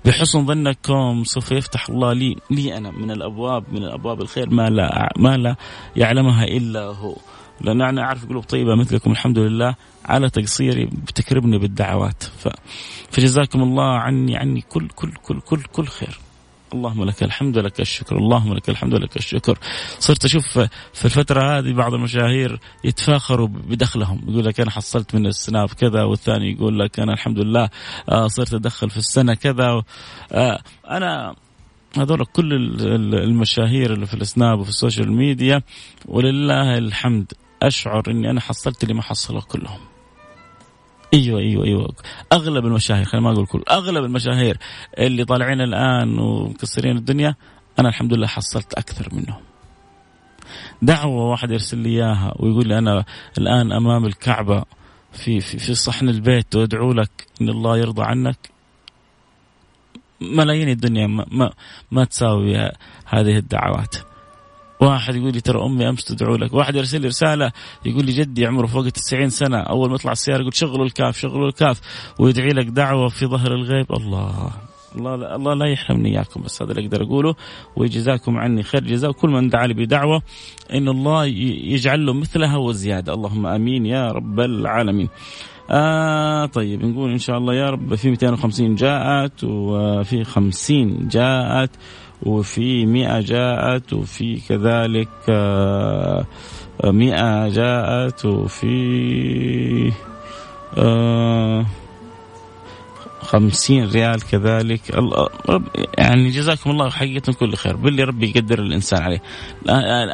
بحسن 0.06 0.46
ظنكم 0.46 1.24
سوف 1.24 1.51
يفتح 1.51 1.89
الله 1.89 2.13
لي 2.13 2.36
لي 2.51 2.77
أنا 2.77 2.92
من 2.92 3.12
الأبواب 3.12 3.63
من 3.72 3.84
الأبواب 3.84 4.22
الخير 4.22 4.50
ما 4.50 4.70
لا 4.70 5.13
ما 5.18 5.38
لا 5.38 5.56
يعلمها 5.96 6.44
إلا 6.44 6.86
هو. 6.86 7.15
لأن 7.62 7.81
أنا 7.81 8.01
أعرف 8.01 8.25
قلوب 8.25 8.43
طيبة 8.43 8.75
مثلكم 8.75 9.12
الحمد 9.12 9.39
لله 9.39 9.75
على 10.05 10.29
تقصيري 10.29 10.86
بتكرمني 10.86 11.57
بالدعوات. 11.57 12.24
فجزاكم 13.12 13.63
الله 13.63 13.98
عني 13.98 14.38
عني 14.38 14.62
كل 14.62 14.88
كل 14.88 15.12
كل 15.12 15.39
كل 15.39 15.62
كل 15.63 15.88
خير. 15.88 16.19
اللهم 16.74 17.03
لك 17.03 17.24
الحمد 17.24 17.57
لك 17.57 17.79
الشكر 17.79 18.17
اللهم 18.17 18.53
لك 18.53 18.69
الحمد 18.69 18.93
لك 18.93 19.17
الشكر. 19.17 19.57
صرت 20.00 20.25
أشوف 20.25 20.60
في 20.93 21.05
الفترة 21.05 21.57
هذه 21.57 21.74
بعض 21.74 21.93
المشاهير 21.93 22.60
يتفاخروا 22.83 23.48
بدخلهم 23.48 24.22
يقول 24.27 24.45
لك 24.45 24.60
أنا 24.60 24.72
حصلت 24.72 25.15
من 25.15 25.25
السناب 25.25 25.69
كذا 25.69 26.03
والثاني 26.03 26.51
يقول 26.51 26.79
لك 26.79 27.00
أنا 27.00 27.13
الحمد 27.13 27.39
لله 27.39 27.69
آه، 28.10 28.27
صرت 28.27 28.53
أدخل 28.53 28.89
في 28.89 28.98
السنة 28.98 29.33
كذا 29.33 29.83
آه، 30.31 30.60
أنا 30.89 31.36
هذول 31.97 32.25
كل 32.25 32.53
المشاهير 33.15 33.93
اللي 33.93 34.05
في 34.05 34.13
ال 34.13 34.23
Snap 34.23 34.60
وفي 34.59 34.69
ال 34.69 34.75
social 34.75 35.12
media 35.12 35.62
ولله 36.05 36.77
الحمد. 36.77 37.33
أشعر 37.62 38.03
أني 38.07 38.29
أنا 38.29 38.41
حصلت 38.41 38.83
اللي 38.83 38.93
ما 38.93 39.01
حصله 39.01 39.41
كلهم. 39.41 39.79
أيوه 41.13 41.39
أيوه 41.39 41.65
أيوه. 41.65 41.93
أغلب 42.33 42.65
المشاهير 42.65 43.05
خلينا 43.05 43.27
ما 43.27 43.33
أقول 43.33 43.45
كل 43.45 43.63
أغلب 43.71 44.03
المشاهير 44.03 44.57
اللي 44.97 45.25
طالعين 45.25 45.62
الآن 45.62 46.19
ومكسرين 46.19 46.97
الدنيا 46.97 47.35
أنا 47.79 47.89
الحمد 47.89 48.13
لله 48.13 48.27
حصلت 48.27 48.73
أكثر 48.73 49.09
منهم. 49.12 49.41
دعوة 50.81 51.29
واحد 51.29 51.51
يرسل 51.51 51.77
لي 51.77 51.89
إياها 51.89 52.33
ويقول 52.39 52.67
لي 52.67 52.77
أنا 52.77 53.05
الآن 53.38 53.71
أمام 53.71 54.05
الكعبة 54.05 54.63
في 55.12 55.39
في 55.39 55.57
في 55.59 55.75
صحن 55.75 56.09
البيت 56.09 56.55
وأدعو 56.55 56.93
لك 56.93 57.27
إن 57.41 57.50
الله 57.50 57.77
يرضى 57.77 58.03
عنك. 58.03 58.52
ملايين 60.36 60.70
الدنيا 60.70 61.08
ما 61.08 61.25
ما, 61.32 61.51
ما 61.92 62.06
تساوي 62.06 62.58
هذه 63.06 63.38
الدعوات. 63.38 63.96
واحد 64.80 65.15
يقول 65.15 65.34
لي 65.34 65.42
ترى 65.42 65.65
أمي 65.65 65.89
أمس 65.89 66.03
تدعو 66.06 66.36
لك. 66.36 66.53
واحد 66.53 66.75
يرسل 66.75 67.01
لي 67.01 67.08
رسالة 67.08 67.51
يقول 67.86 68.06
لي 68.06 68.12
جدي 68.12 68.46
عمره 68.46 68.68
فوق 68.68 68.89
90 68.89 69.30
سنة. 69.30 69.58
أول 69.58 69.89
ما 69.89 69.96
يطلع 69.96 70.12
السيارة 70.12 70.42
يقول 70.42 70.56
شغلوا 70.56 70.86
الكاف 70.86 71.18
شغلوا 71.18 71.48
الكاف. 71.48 71.82
ويدعي 72.20 72.50
لك 72.50 72.65
دعوة 72.65 73.10
في 73.10 73.25
ظهر 73.25 73.51
الغيب. 73.51 73.86
الله. 73.92 74.51
الله 74.96 75.36
الله 75.36 75.53
لا 75.53 75.65
يحرمني 75.65 76.10
إياكم 76.10 76.42
بس 76.42 76.62
هذا 76.62 76.72
اللي 76.72 76.86
أقدر 76.86 77.03
أقوله. 77.03 77.36
ويجزاكم 77.75 78.38
عني 78.38 78.63
خير 78.63 78.84
جزاء. 78.84 79.12
كل 79.12 79.30
من 79.30 79.50
دعا 79.50 79.68
لي 79.68 79.74
بدعوة 79.74 80.22
إن 80.74 80.88
الله 80.88 81.25
يجعل 81.74 82.06
له 82.06 82.13
مثلها 82.13 82.58
وزيادة. 82.58 83.13
اللهم 83.13 83.46
آمين 83.46 83.86
يا 83.86 84.08
رب 84.08 84.39
العالمين. 84.39 85.10
آه 85.70 86.46
طيب 86.46 86.86
نقول 86.86 87.12
إن 87.12 87.17
شاء 87.17 87.38
الله 87.38 87.53
يا 87.53 87.70
رب 87.70 87.96
في 87.96 88.10
250 88.10 88.75
جاءت 88.75 89.43
وفي 89.43 90.24
50 90.24 91.08
جاءت 91.08 91.70
وفي 92.24 92.86
مئة 92.86 93.20
جاءت 93.20 93.93
وفي 93.93 94.39
كذلك 94.50 95.10
آه، 95.29 96.25
مئة 96.83 97.48
جاءت 97.48 98.25
وفي 98.25 99.92
آه، 100.77 101.66
خمسين 103.33 103.89
ريال 103.89 104.22
كذلك. 104.22 104.81
يعني 105.98 106.29
جزاكم 106.29 106.69
الله 106.69 106.89
حقيقة 106.89 107.33
كل 107.33 107.55
خير. 107.55 107.75
باللي 107.75 108.03
ربي 108.03 108.29
يقدر 108.29 108.59
الإنسان 108.59 109.01
عليه. 109.01 109.22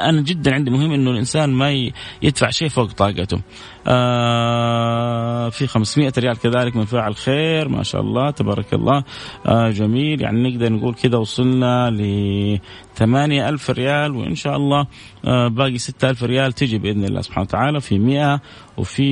أنا 0.10 0.22
جدا 0.22 0.54
عندي 0.54 0.72
مهم 0.72 0.92
أنه 0.92 1.12
الإنسان 1.12 1.50
ما 1.50 1.92
يدفع 2.22 2.50
شيء 2.50 2.70
فوق 2.70 2.92
طاقته. 2.92 3.42
آه 3.88 5.50
في 5.50 5.68
500 5.68 6.14
ريال 6.18 6.38
كذلك 6.38 6.76
من 6.76 6.86
فاعل 6.86 7.16
خير. 7.16 7.70
ما 7.70 7.84
شاء 7.84 8.02
الله 8.02 8.32
تبارك 8.32 8.74
الله. 8.74 9.04
آه 9.46 9.70
جميل. 9.70 10.22
يعني 10.22 10.50
نقدر 10.50 10.74
نقول 10.74 10.94
كذا 10.94 11.18
وصلنا 11.18 11.90
ل 11.90 12.60
8000 12.96 13.70
ريال 13.70 14.16
وإن 14.16 14.36
شاء 14.36 14.56
الله 14.56 14.88
آه 15.26 15.48
باقي 15.48 15.78
6000 15.78 16.24
ريال 16.24 16.54
تجي 16.54 16.78
بإذن 16.78 17.04
الله 17.04 17.22
سبحانه 17.22 17.48
وتعالى. 17.48 17.82
في 17.82 18.00
100 18.00 18.42
وفي 18.78 19.10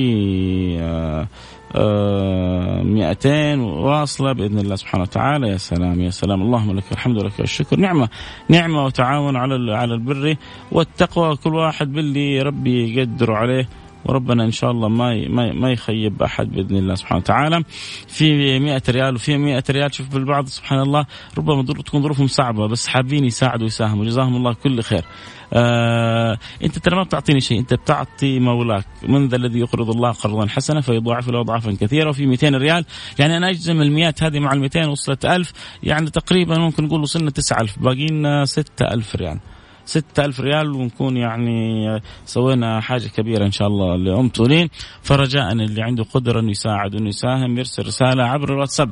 آه 0.80 1.28
200 1.74 3.60
آه، 3.60 3.62
واصلة 3.62 4.32
بإذن 4.32 4.58
الله 4.58 4.76
سبحانه 4.76 5.02
وتعالى. 5.02 5.48
يا 5.48 5.56
سلام 5.56 6.00
يا 6.00 6.10
سلام. 6.10 6.42
اللهم 6.42 6.76
لك 6.76 6.92
الحمد 6.92 7.16
ولك 7.18 7.40
الشكر. 7.40 7.76
نعمة 7.76 8.08
نعمة 8.48 8.84
وتعاون 8.84 9.36
على 9.36 9.74
على 9.74 9.94
البر 9.94 10.36
والتقوى. 10.72 11.36
كل 11.36 11.54
واحد 11.54 11.92
باللي 11.92 12.42
ربي 12.42 12.98
يقدر 12.98 13.32
عليه. 13.32 13.68
وربنا 14.04 14.44
إن 14.44 14.50
شاء 14.50 14.70
الله 14.70 14.88
ما 14.88 15.28
ما 15.28 15.52
ما 15.52 15.72
يخيب 15.72 16.22
أحد 16.22 16.50
بإذن 16.50 16.76
الله 16.76 16.94
سبحانه 16.94 17.20
وتعالى. 17.20 17.64
في 18.08 18.58
100 18.58 18.82
ريال 18.88 19.14
وفي 19.14 19.38
100 19.38 19.64
ريال 19.70 19.94
شوف 19.94 20.08
بالبعض 20.08 20.46
سبحان 20.46 20.80
الله 20.80 21.06
ربما 21.38 21.62
تكون 21.62 22.02
ظروفهم 22.02 22.26
صعبة 22.26 22.66
بس 22.66 22.88
حابين 22.88 23.24
يساعدوا 23.24 23.64
ويساهموا. 23.64 24.04
جزاهم 24.04 24.36
الله 24.36 24.52
كل 24.52 24.82
خير. 24.82 25.04
آه، 25.52 26.38
أنت 26.64 26.78
ترى 26.78 26.96
ما 26.96 27.02
بتعطيني 27.02 27.40
شيء 27.40 27.58
أنت 27.58 27.74
بتعطي 27.74 28.38
مولاك. 28.38 28.84
من 29.08 29.28
ذا 29.28 29.36
الذي 29.36 29.58
يقرض 29.58 29.90
الله 29.90 30.10
قرضا 30.10 30.46
حسنا 30.46 30.80
فيضاعف 30.80 31.28
له 31.28 31.40
اضعافا 31.40 31.76
كثيره 31.80 32.08
وفي 32.08 32.26
200 32.26 32.54
ريال. 32.54 32.84
يعني 33.18 33.36
أنا 33.36 33.50
أجزم 33.50 33.80
المئات 33.80 34.22
هذه 34.22 34.38
مع 34.38 34.52
ال 34.52 34.60
200 34.60 34.88
وصلت 34.88 35.26
1000 35.26 35.52
يعني 35.82 36.10
تقريبا 36.10 36.58
ممكن 36.58 36.84
نقول 36.84 37.00
وصلنا 37.00 37.30
9000 37.30 37.78
باقي 37.78 38.06
لنا 38.06 38.44
6000 38.44 39.16
ريال. 39.16 39.28
يعني. 39.28 39.40
6000 39.88 40.40
ريال 40.40 40.72
ونكون 40.72 41.16
يعني 41.16 42.00
سوينا 42.24 42.80
حاجة 42.80 43.08
كبيرة 43.08 43.46
إن 43.46 43.50
شاء 43.50 43.68
الله 43.68 43.96
لأم 43.96 44.28
تولين. 44.28 44.68
فرجاء 45.02 45.52
اللي 45.52 45.82
عنده 45.82 46.04
قدرة 46.04 46.40
أنه 46.40 46.50
يساعد 46.50 46.94
وأنه 46.94 47.08
يساهم 47.08 47.58
يرسل 47.58 47.86
رسالة 47.86 48.24
عبر 48.24 48.52
الواتساب. 48.52 48.90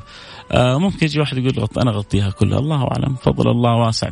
آه 0.51 0.77
ممكن 0.77 1.05
يجي 1.05 1.19
واحد 1.19 1.37
يقول 1.37 1.59
غط 1.59 1.77
أنا 1.77 1.91
أغطيها 1.91 2.29
كلها. 2.29 2.59
الله 2.59 2.83
أعلم. 2.83 3.15
فضل 3.15 3.51
الله 3.51 3.75
واسع. 3.75 4.09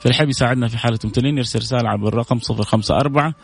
فالحب 0.00 0.28
يساعدنا 0.28 0.68
في 0.68 0.78
حالة 0.78 0.98
أم 1.04 1.10
تولين. 1.10 1.38
يرسل 1.38 1.58
رسالة 1.58 1.88
عبر 1.88 2.08
الرقم 2.08 2.38
054 2.38 3.34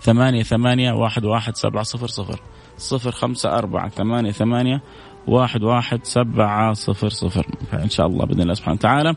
ثمانية 0.00 0.42
ثمانية 0.42 0.92
واحد 0.92 1.24
واحد 1.24 1.56
سبعة 1.56 1.82
صفر 1.82 2.06
صفر. 2.06 2.40
صفر 2.78 3.10
خمسة 3.10 3.48
أربعة 3.58 3.88
ثمانية 3.88 4.30
ثمانية 4.30 4.82
واحد 5.26 5.62
واحد 5.62 6.04
سبعة 6.04 6.72
صفر 6.72 7.08
صفر. 7.08 7.46
فإن 7.72 7.90
شاء 7.90 8.06
الله 8.06 8.26
بإذن 8.26 8.40
الله 8.40 8.54
سبحانه 8.54 8.74
وتعالى. 8.74 9.14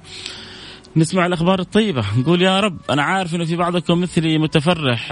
نسمع 0.98 1.26
الأخبار 1.26 1.60
الطيبة. 1.60 2.04
نقول 2.18 2.42
يا 2.42 2.60
رب 2.60 2.78
أنا 2.90 3.04
عارف 3.04 3.36
إنه 3.36 3.46
في 3.46 3.56
بعضكم 3.56 4.02
مثلي 4.02 4.38
متفرح 4.38 5.12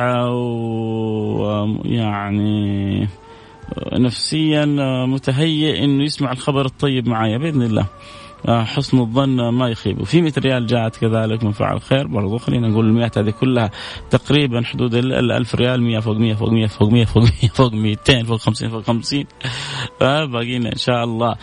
ويعني 1.79 3.07
نفسيا 3.93 4.65
متهيئ 5.05 5.83
إنه 5.83 6.03
يسمع 6.03 6.31
الخبر 6.31 6.65
الطيب 6.65 7.07
معايا 7.07 7.37
بإذن 7.37 7.61
الله. 7.61 7.85
حسن 8.47 8.99
الظن 8.99 9.49
ما 9.49 9.69
يخيب. 9.69 10.01
وفي 10.01 10.21
100 10.21 10.33
ريال 10.37 10.67
جاءت 10.67 10.95
كذلك 10.95 11.43
من 11.43 11.51
فعل 11.51 11.81
خير. 11.81 12.07
برضو 12.07 12.37
خلينا 12.37 12.67
نقول 12.67 13.03
ال 13.03 13.11
هذه 13.17 13.29
كلها 13.29 13.71
تقريبا 14.09 14.61
حدود 14.63 14.95
ال 14.95 15.31
1000 15.31 15.55
ريال 15.55 15.81
100 15.81 15.99
فوق 15.99 16.17
100 16.17 16.33
فوق 16.33 16.49
100 16.49 16.67
فوق 16.67 16.89
100 16.91 17.05
فوق 17.05 17.23
100 17.23 17.49
فوق 17.53 17.73
200 17.73 18.23
فوق 18.23 18.39
50 18.39 18.69
فوق 18.69 18.83
50 18.83 19.25
باقينا 19.99 20.69
إن 20.69 20.77
شاء 20.77 21.03
الله 21.03 21.35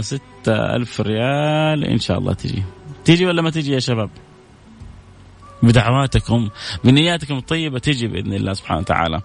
6000 0.00 1.00
ريال 1.00 1.84
إن 1.84 1.98
شاء 1.98 2.18
الله 2.18 2.32
تجي. 2.32 2.62
تيجي 3.10 3.26
ولا 3.26 3.42
ما 3.42 3.50
تيجي 3.50 3.72
يا 3.72 3.78
شباب؟ 3.78 4.10
بدعواتكم 5.62 6.48
بنياتكم 6.84 7.36
الطيبة 7.36 7.78
تجي 7.78 8.06
بإذن 8.06 8.34
الله 8.34 8.52
سبحانه 8.52 8.80
وتعالى. 8.80 9.20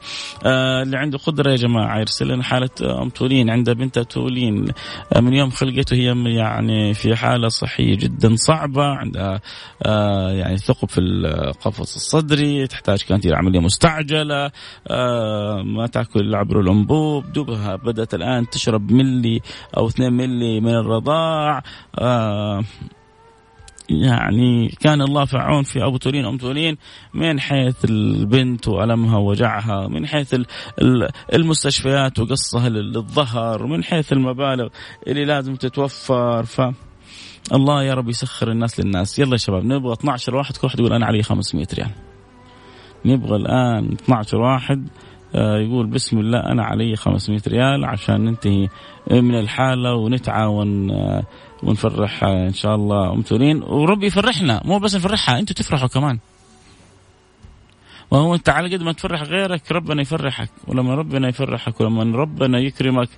آه 0.46 0.84
اللي 0.84 0.98
عنده 0.98 1.18
قدرة 1.18 1.52
يا 1.52 1.56
جماعة 1.56 2.00
يرسل 2.00 2.28
لنا 2.28 2.44
حالة 2.44 2.70
أم 3.02 3.10
تولين 3.10 3.50
عندها 3.50 3.74
بنتها 3.74 4.04
تولين. 4.04 4.68
آه 5.14 5.20
من 5.20 5.34
يوم 5.34 5.50
خلقته 5.50 5.96
هي 5.96 6.36
يعني 6.36 6.94
في 6.94 7.16
حالة 7.16 7.48
صحية 7.48 7.96
جدا 7.98 8.36
صعبة 8.36 8.84
عندها 8.84 9.42
آه 9.84 10.32
يعني 10.32 10.58
ثقب 10.58 10.90
في 10.90 11.02
القفص 11.02 11.96
الصدري 11.96 12.68
تحتاج 12.68 13.02
كانت 13.02 13.28
عملية 13.28 13.60
مستعجلة. 13.60 14.52
آه 14.88 15.62
ما 15.66 15.88
تأكل 15.88 16.36
عبر 16.36 16.60
الأنبوب 16.60 17.34
دوبها 17.34 17.76
بدأت 17.76 18.14
الآن 18.14 18.50
تشرب 18.50 18.92
ملي 18.92 19.42
أو 19.78 19.88
اثنين 19.88 20.14
ملي 20.14 20.60
من 20.60 20.76
الرضاع. 20.76 21.64
آه 22.00 22.64
يعني 23.90 24.68
كان 24.68 25.02
الله 25.02 25.26
في 25.26 25.38
عون 25.38 25.64
في 25.64 25.84
أبو 25.84 25.98
تولين 25.98 26.26
ام 26.26 26.38
تولين 26.38 26.78
من 27.14 27.40
حيث 27.40 27.86
البنت 27.86 28.68
وألمها 28.68 29.18
ووجعها 29.18 29.88
من 29.88 30.08
حيث 30.08 30.36
المستشفيات 31.34 32.20
وقصها 32.20 32.70
للظهر 32.70 33.64
ومن 33.64 33.84
حيث 33.84 34.14
المبالغ 34.14 34.68
اللي 35.08 35.26
لازم 35.26 35.56
تتوفر. 35.56 36.44
ف 36.44 36.62
الله 37.54 37.84
يا 37.84 37.94
رب 37.94 38.10
يسخر 38.10 38.52
الناس 38.52 38.80
للناس. 38.80 39.20
يلا 39.20 39.32
يا 39.32 39.38
شباب 39.38 39.66
نبغى 39.66 39.94
12 39.94 40.36
واحد 40.36 40.58
كل 40.58 40.68
واحد 40.68 40.80
يقول 40.80 40.94
أنا 40.94 41.06
علي 41.06 41.24
500 41.24 41.68
ريال. 41.74 41.92
نبغى 43.06 43.36
الآن 43.36 43.94
12 43.94 44.38
واحد 44.38 44.88
آه، 45.36 45.58
يقول 45.58 45.88
بسم 45.88 46.20
الله 46.20 46.40
أنا 46.40 46.64
علي 46.64 46.96
500 46.96 47.42
ريال 47.48 47.86
عشان 47.86 48.26
ننتهي 48.26 48.68
من 49.12 49.40
الحالة 49.40 49.94
ونتعاون 49.94 50.92
آه، 50.92 51.24
ونفرح 51.64 52.24
إن 52.24 52.54
شاء 52.54 52.76
الله 52.76 53.14
ام 53.14 53.22
تورين 53.22 53.64
وربي 53.64 54.06
يفرحنا 54.08 54.62
مو 54.66 54.80
بس 54.80 54.96
نفرحها 54.96 55.40
أنتم 55.40 55.54
تفرحوا 55.54 55.88
كمان. 55.88 56.20
وهو 58.12 58.36
أنت 58.36 58.50
على 58.50 58.76
قد 58.76 58.84
ما 58.84 58.92
تفرح 58.92 59.22
غيرك 59.22 59.72
ربنا 59.72 60.02
يفرحك. 60.02 60.50
ولما 60.68 60.96
ربنا 60.96 61.28
يفرحك 61.28 61.82
ولما 61.82 62.18
ربنا 62.18 62.60
يكرمك 62.60 63.10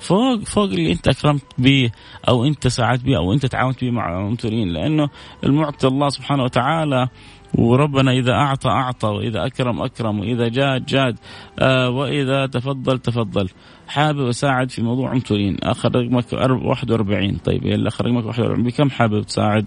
فوق 0.00 0.40
فوق 0.44 0.64
اللي 0.64 0.92
أنت 0.92 1.08
أكرمت 1.08 1.42
به 1.58 1.90
أو 2.28 2.44
أنت 2.44 2.68
ساعدت 2.68 3.02
به 3.02 3.16
أو 3.16 3.32
أنت 3.32 3.46
تعاونت 3.46 3.84
به 3.84 3.90
مع 3.90 4.26
ام 4.28 4.34
تورين 4.34 4.68
لأنه 4.68 5.08
المعطي 5.44 5.86
الله 5.86 6.08
سبحانه 6.08 6.42
وتعالى 6.42 7.08
وربنا 7.54 8.12
إذا 8.12 8.32
أعطى 8.32 8.68
أعطى 8.68 9.08
وإذا 9.08 9.46
أكرم 9.46 9.82
أكرم 9.82 10.20
وإذا 10.20 10.48
جاد 10.48 10.86
جاد 10.86 11.16
آه 11.58 11.90
وإذا 11.90 12.46
تفضل 12.46 12.98
تفضل. 12.98 13.48
حابب 13.88 14.28
أساعد 14.28 14.70
في 14.70 14.82
موضوع 14.82 15.10
عنتورين 15.10 15.56
آخر 15.62 15.96
رقمك 15.96 16.32
41 16.32 17.36
طيب 17.36 17.66
يلا 17.66 17.88
آخر 17.88 18.04
رقمك 18.06 18.24
41 18.24 18.62
بكم 18.62 18.90
حابب 18.90 19.22
تساعد؟ 19.22 19.66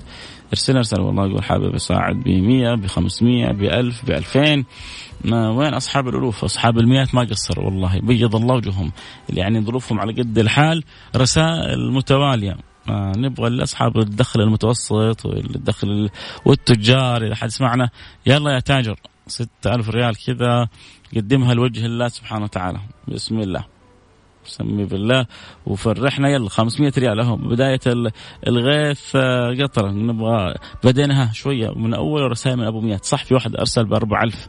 ارسل 0.50 0.78
ارسل 0.78 1.02
والله 1.02 1.28
يقول 1.28 1.44
حابب 1.44 1.76
أساعد 1.76 2.16
ب 2.16 2.28
100 2.28 2.76
ب 2.76 2.88
500 2.88 3.52
ب 3.52 3.64
1000 3.64 4.06
ب 4.06 4.12
2000 4.12 4.64
ما 5.26 5.50
وين 5.50 5.74
أصحاب 5.74 6.08
الألوف؟ 6.08 6.44
أصحاب 6.44 6.78
المئات 6.78 7.16
ما 7.16 7.22
قصروا 7.22 7.66
والله. 7.66 8.00
بيض 8.00 8.36
الله 8.36 8.56
وجههم 8.56 8.92
اللي 9.30 9.42
يعني 9.42 9.62
ظروفهم 9.62 10.00
على 10.00 10.14
قد 10.14 10.38
الحال 10.38 10.84
رسائل 11.16 11.92
متوالية. 11.92 12.69
آه 12.90 13.12
نبغى 13.18 13.50
لاصحاب 13.50 13.98
الدخل 13.98 14.42
المتوسط 14.42 15.26
والدخل 15.26 16.10
والتجار 16.46 17.26
إذا 17.26 17.36
حد 17.36 17.50
سمعنا. 17.50 17.90
يلا 18.26 18.52
يا 18.52 18.60
تاجر 18.60 19.00
ستة 19.28 19.76
ألف 19.76 19.90
ريال 19.90 20.16
كذا 20.26 20.68
قدمها 21.16 21.54
لوجه 21.54 21.86
الله 21.86 22.08
سبحانه 22.08 22.44
وتعالى. 22.44 22.80
بسم 23.08 23.40
الله. 23.40 23.66
سمي 24.46 24.86
بالله 24.86 25.26
وفرحنا. 25.66 26.30
يلا 26.30 26.50
500 26.50 26.92
ريال 26.98 27.20
أهو. 27.20 27.36
بداية 27.36 27.80
الغيث 28.48 29.16
آه، 29.16 29.56
قطره 29.62 29.92
نبغى 29.92 30.56
بديناها 30.84 31.32
شوية. 31.34 31.70
من 31.70 31.94
أول 31.94 32.32
رسائل 32.32 32.58
من 32.58 32.64
أبو 32.64 32.82
مئات 32.82 33.06
صح 33.06 33.24
في 33.24 33.34
واحد 33.34 33.56
أرسل 33.56 33.86
ب 33.86 33.94
4000 33.94 34.48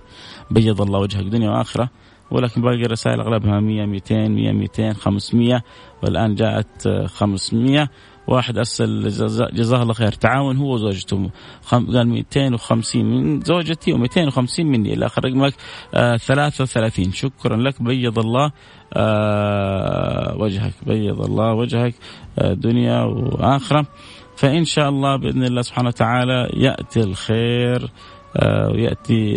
بيض 0.51 0.81
الله 0.81 0.99
وجهك. 0.99 1.25
دنيا 1.25 1.51
وآخرة. 1.51 1.91
ولكن 2.31 2.63
باقي 2.63 2.83
الرسائل 2.83 3.21
أغلبها 3.21 3.61
100 3.61 3.87
200 3.87 4.29
100 4.29 4.53
200 4.53 4.93
500 4.93 5.63
والآن 6.03 6.35
جاءت 6.35 6.89
500 6.89 7.89
واحد 8.27 8.57
أرسل 8.57 9.09
جزاه 9.53 9.83
الله 9.83 9.95
خير. 9.95 10.13
تعاون 10.13 10.57
هو 10.57 10.75
وزوجته. 10.75 11.31
قال 11.71 12.09
250 12.09 13.05
من 13.05 13.41
زوجتي 13.41 13.95
و250 13.95 14.61
مني. 14.61 14.93
إلى 14.95 15.07
آخر 15.07 15.25
رقمك 15.25 15.55
آه 15.95 16.17
33 16.17 17.13
شكرا 17.13 17.57
لك. 17.57 17.83
بيض 17.83 18.19
الله 18.19 18.53
آه 18.93 20.37
وجهك. 20.39 20.75
بيض 20.87 21.21
الله 21.21 21.55
وجهك 21.55 21.95
آه 22.39 22.53
دنيا 22.53 23.03
وآخرة. 23.03 23.87
فإن 24.37 24.65
شاء 24.65 24.89
الله 24.89 25.17
بإذن 25.17 25.45
الله 25.45 25.63
سبحانه 25.63 25.89
وتعالى 25.89 26.51
يأتي 26.55 27.01
الخير. 27.01 27.91
ويأتي 28.73 29.35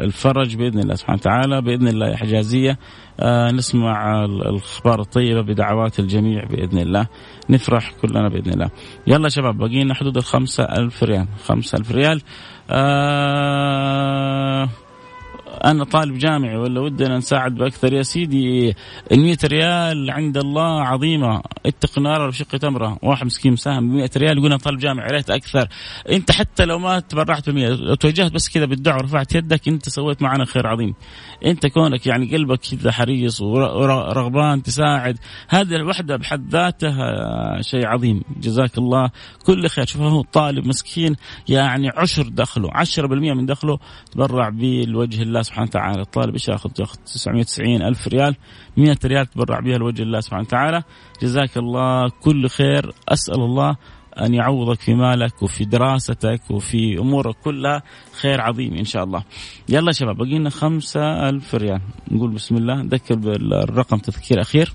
الفرج 0.00 0.56
بإذن 0.56 0.78
الله 0.78 0.94
سبحانه 0.94 1.18
وتعالى. 1.18 1.62
بإذن 1.62 1.88
الله 1.88 2.16
حجازية. 2.16 2.78
آه، 3.20 3.50
نسمع 3.50 4.24
الأخبار 4.24 5.00
الطيبة 5.00 5.40
بدعوات 5.40 5.98
الجميع 5.98 6.44
بإذن 6.44 6.78
الله. 6.78 7.06
نفرح 7.50 7.92
كلنا 8.02 8.28
بإذن 8.28 8.52
الله. 8.52 8.70
يلا 9.06 9.28
شباب 9.28 9.58
بقينا 9.58 9.94
حدود 9.94 10.16
الخمسة 10.16 10.64
ألف 10.64 11.02
ريال. 11.02 11.26
خمسة 11.44 11.78
ألف 11.78 11.90
ريال. 11.90 12.22
آه 12.70 14.68
أنا 15.64 15.84
طالب 15.84 16.18
جامعي 16.18 16.56
ولا 16.56 16.80
ودنا 16.80 17.16
نساعد 17.16 17.54
بأكثر. 17.54 17.92
يا 17.92 18.02
سيدي 18.02 18.74
ال 19.12 19.20
100 19.20 19.36
ريال 19.44 20.10
عند 20.10 20.36
الله 20.36 20.82
عظيمة. 20.82 21.42
اتق 21.66 21.90
النار 21.98 22.28
وشق 22.28 22.56
تمرة. 22.56 22.98
واحد 23.02 23.26
مسكين 23.26 23.52
مساهم 23.52 23.88
ب 23.88 23.92
100 23.92 24.10
ريال 24.16 24.38
يقول 24.38 24.46
أنا 24.46 24.56
طالب 24.56 24.78
جامعي 24.78 25.06
ريت 25.10 25.30
أكثر. 25.30 25.68
أنت 26.10 26.30
حتى 26.32 26.64
لو 26.64 26.78
ما 26.78 27.00
تبرعت 27.00 27.50
ب 27.50 27.54
100 27.54 27.68
لو 27.68 27.94
توجهت 27.94 28.32
بس 28.32 28.48
كذا 28.48 28.64
بالدعوه 28.64 28.98
ورفعت 28.98 29.34
يدك 29.34 29.68
أنت 29.68 29.88
سويت 29.88 30.22
معنا 30.22 30.44
خير 30.44 30.66
عظيم. 30.66 30.94
أنت 31.46 31.66
كونك 31.66 32.06
يعني 32.06 32.36
قلبك 32.36 32.60
كذا 32.60 32.92
حريص 32.92 33.40
ورغبان 33.40 34.62
تساعد. 34.62 35.18
هذه 35.48 35.76
الوحدة 35.76 36.16
بحد 36.16 36.48
ذاتها 36.50 37.62
شيء 37.62 37.86
عظيم. 37.86 38.22
جزاك 38.40 38.78
الله. 38.78 39.10
كل 39.46 39.68
خير. 39.68 39.86
شوف 39.86 40.02
هو 40.02 40.22
طالب 40.22 40.66
مسكين 40.66 41.16
يعني 41.48 41.88
عشر 41.88 42.28
دخله 42.28 42.70
10% 42.74 43.34
من 43.34 43.46
دخله 43.46 43.78
تبرع 44.12 44.48
به 44.48 44.84
لوجه 44.88 45.22
الله 45.22 45.42
سبحانه 45.50 45.68
وتعالى. 45.68 46.02
الطالب 46.02 46.32
إيش 46.32 46.48
ياخذ؟ 46.48 46.70
ياخذ 46.80 46.96
990 47.04 47.82
ألف 47.82 48.08
ريال 48.08 48.36
100 48.76 48.96
ريال 49.04 49.26
تبرع 49.26 49.60
بها 49.60 49.78
لوجه 49.78 50.02
الله 50.02 50.20
سبحانه 50.20 50.42
وتعالى. 50.42 50.82
جزاك 51.22 51.56
الله 51.56 52.08
كل 52.08 52.48
خير. 52.48 52.92
أسأل 53.08 53.40
الله 53.40 53.76
أن 54.20 54.34
يعوضك 54.34 54.80
في 54.80 54.94
مالك 54.94 55.42
وفي 55.42 55.64
دراستك 55.64 56.40
وفي 56.50 56.98
أمورك 56.98 57.36
كلها 57.44 57.82
خير 58.20 58.40
عظيم 58.40 58.74
إن 58.74 58.84
شاء 58.84 59.04
الله. 59.04 59.24
يلا 59.68 59.92
شباب 59.92 60.16
باقي 60.16 60.38
لنا 60.38 60.50
خمسة 60.50 61.28
ألف 61.28 61.54
ريال. 61.54 61.80
نقول 62.10 62.30
بسم 62.30 62.56
الله. 62.56 62.82
نذكر 62.82 63.14
بالرقم 63.14 63.98
تذكير 63.98 64.40
أخير. 64.40 64.72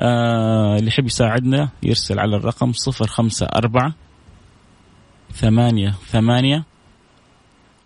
آه 0.00 0.76
اللي 0.76 0.88
يحب 0.88 1.06
يساعدنا 1.06 1.68
يرسل 1.82 2.18
على 2.18 2.36
الرقم 2.36 2.72
صفر 2.72 3.06
خمسة 3.06 3.46
أربعة 3.46 3.94
ثمانية 5.32 5.90
ثمانية 5.90 6.64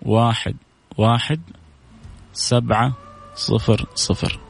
واحد 0.02 0.56
واحد 0.98 1.40
سبعة 2.35 2.92
صفر 3.35 3.87
صفر. 3.94 4.40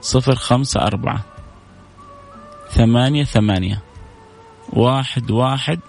صفر 0.00 0.34
خمسة 0.34 0.80
أربعة. 0.80 1.24
ثمانية 2.70 3.24
ثمانية. 3.24 3.82
واحد 4.72 5.30
واحد 5.30 5.80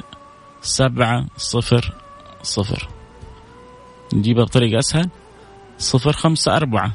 سبعة 0.62 1.26
صفر 1.38 1.94
صفر. 2.42 2.90
نجيبها 4.14 4.44
بطريقة 4.44 4.80
أسهل. 4.80 5.10
صفر 5.78 6.12
خمسة 6.12 6.56
أربعة. 6.58 6.92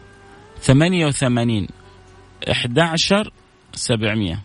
ثمانية 0.60 1.06
وثمانين. 1.06 1.68
إحدى 2.50 2.80
عشر 2.80 3.32
سبعمية. 3.72 4.42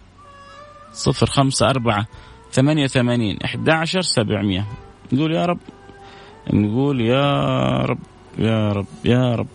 صفر 0.94 1.26
خمسة 1.26 1.70
أربعة. 1.70 2.08
ثمانية 2.52 2.84
وثمانين. 2.84 3.38
إحدى 3.46 3.72
عشر 3.72 4.02
سبعمية. 4.02 4.68
نقول 5.14 5.36
يا 5.36 5.46
رب. 5.46 5.60
نقول 6.54 7.02
يا 7.02 7.32
رب. 7.86 8.00
يا 8.39 8.72
رب 8.72 8.86
يا 9.06 9.36
رب. 9.36 9.48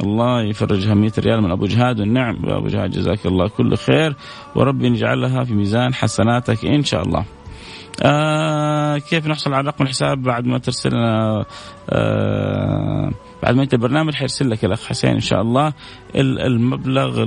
الله 0.00 0.42
يفرجها 0.42 0.94
100 0.94 1.12
ريال 1.18 1.42
من 1.42 1.50
أبو 1.50 1.66
جهاد 1.66 2.00
والنعم. 2.00 2.36
أبو 2.44 2.68
جهاد 2.68 2.90
جزاك 2.90 3.26
الله 3.26 3.48
كل 3.48 3.76
خير. 3.76 4.16
وربي 4.54 4.86
يجعلها 4.86 5.44
في 5.44 5.54
ميزان 5.54 5.94
حسناتك 5.94 6.64
إن 6.64 6.84
شاء 6.84 7.02
الله. 7.02 7.24
آه 8.02 8.98
كيف 8.98 9.26
نحصل 9.26 9.54
على 9.54 9.68
رقم 9.68 9.84
الحساب 9.84 10.22
بعد 10.22 10.46
ما 10.46 10.58
ترسل 10.58 10.90
لنا 10.90 11.44
آه 11.90 13.10
بعد 13.42 13.54
ما 13.54 13.62
انت 13.62 13.74
البرنامج 13.74 14.14
حيرسل 14.14 14.50
لك 14.50 14.64
الأخ 14.64 14.86
حسين 14.86 15.10
إن 15.10 15.20
شاء 15.20 15.42
الله 15.42 15.72
المبلغ 16.16 17.24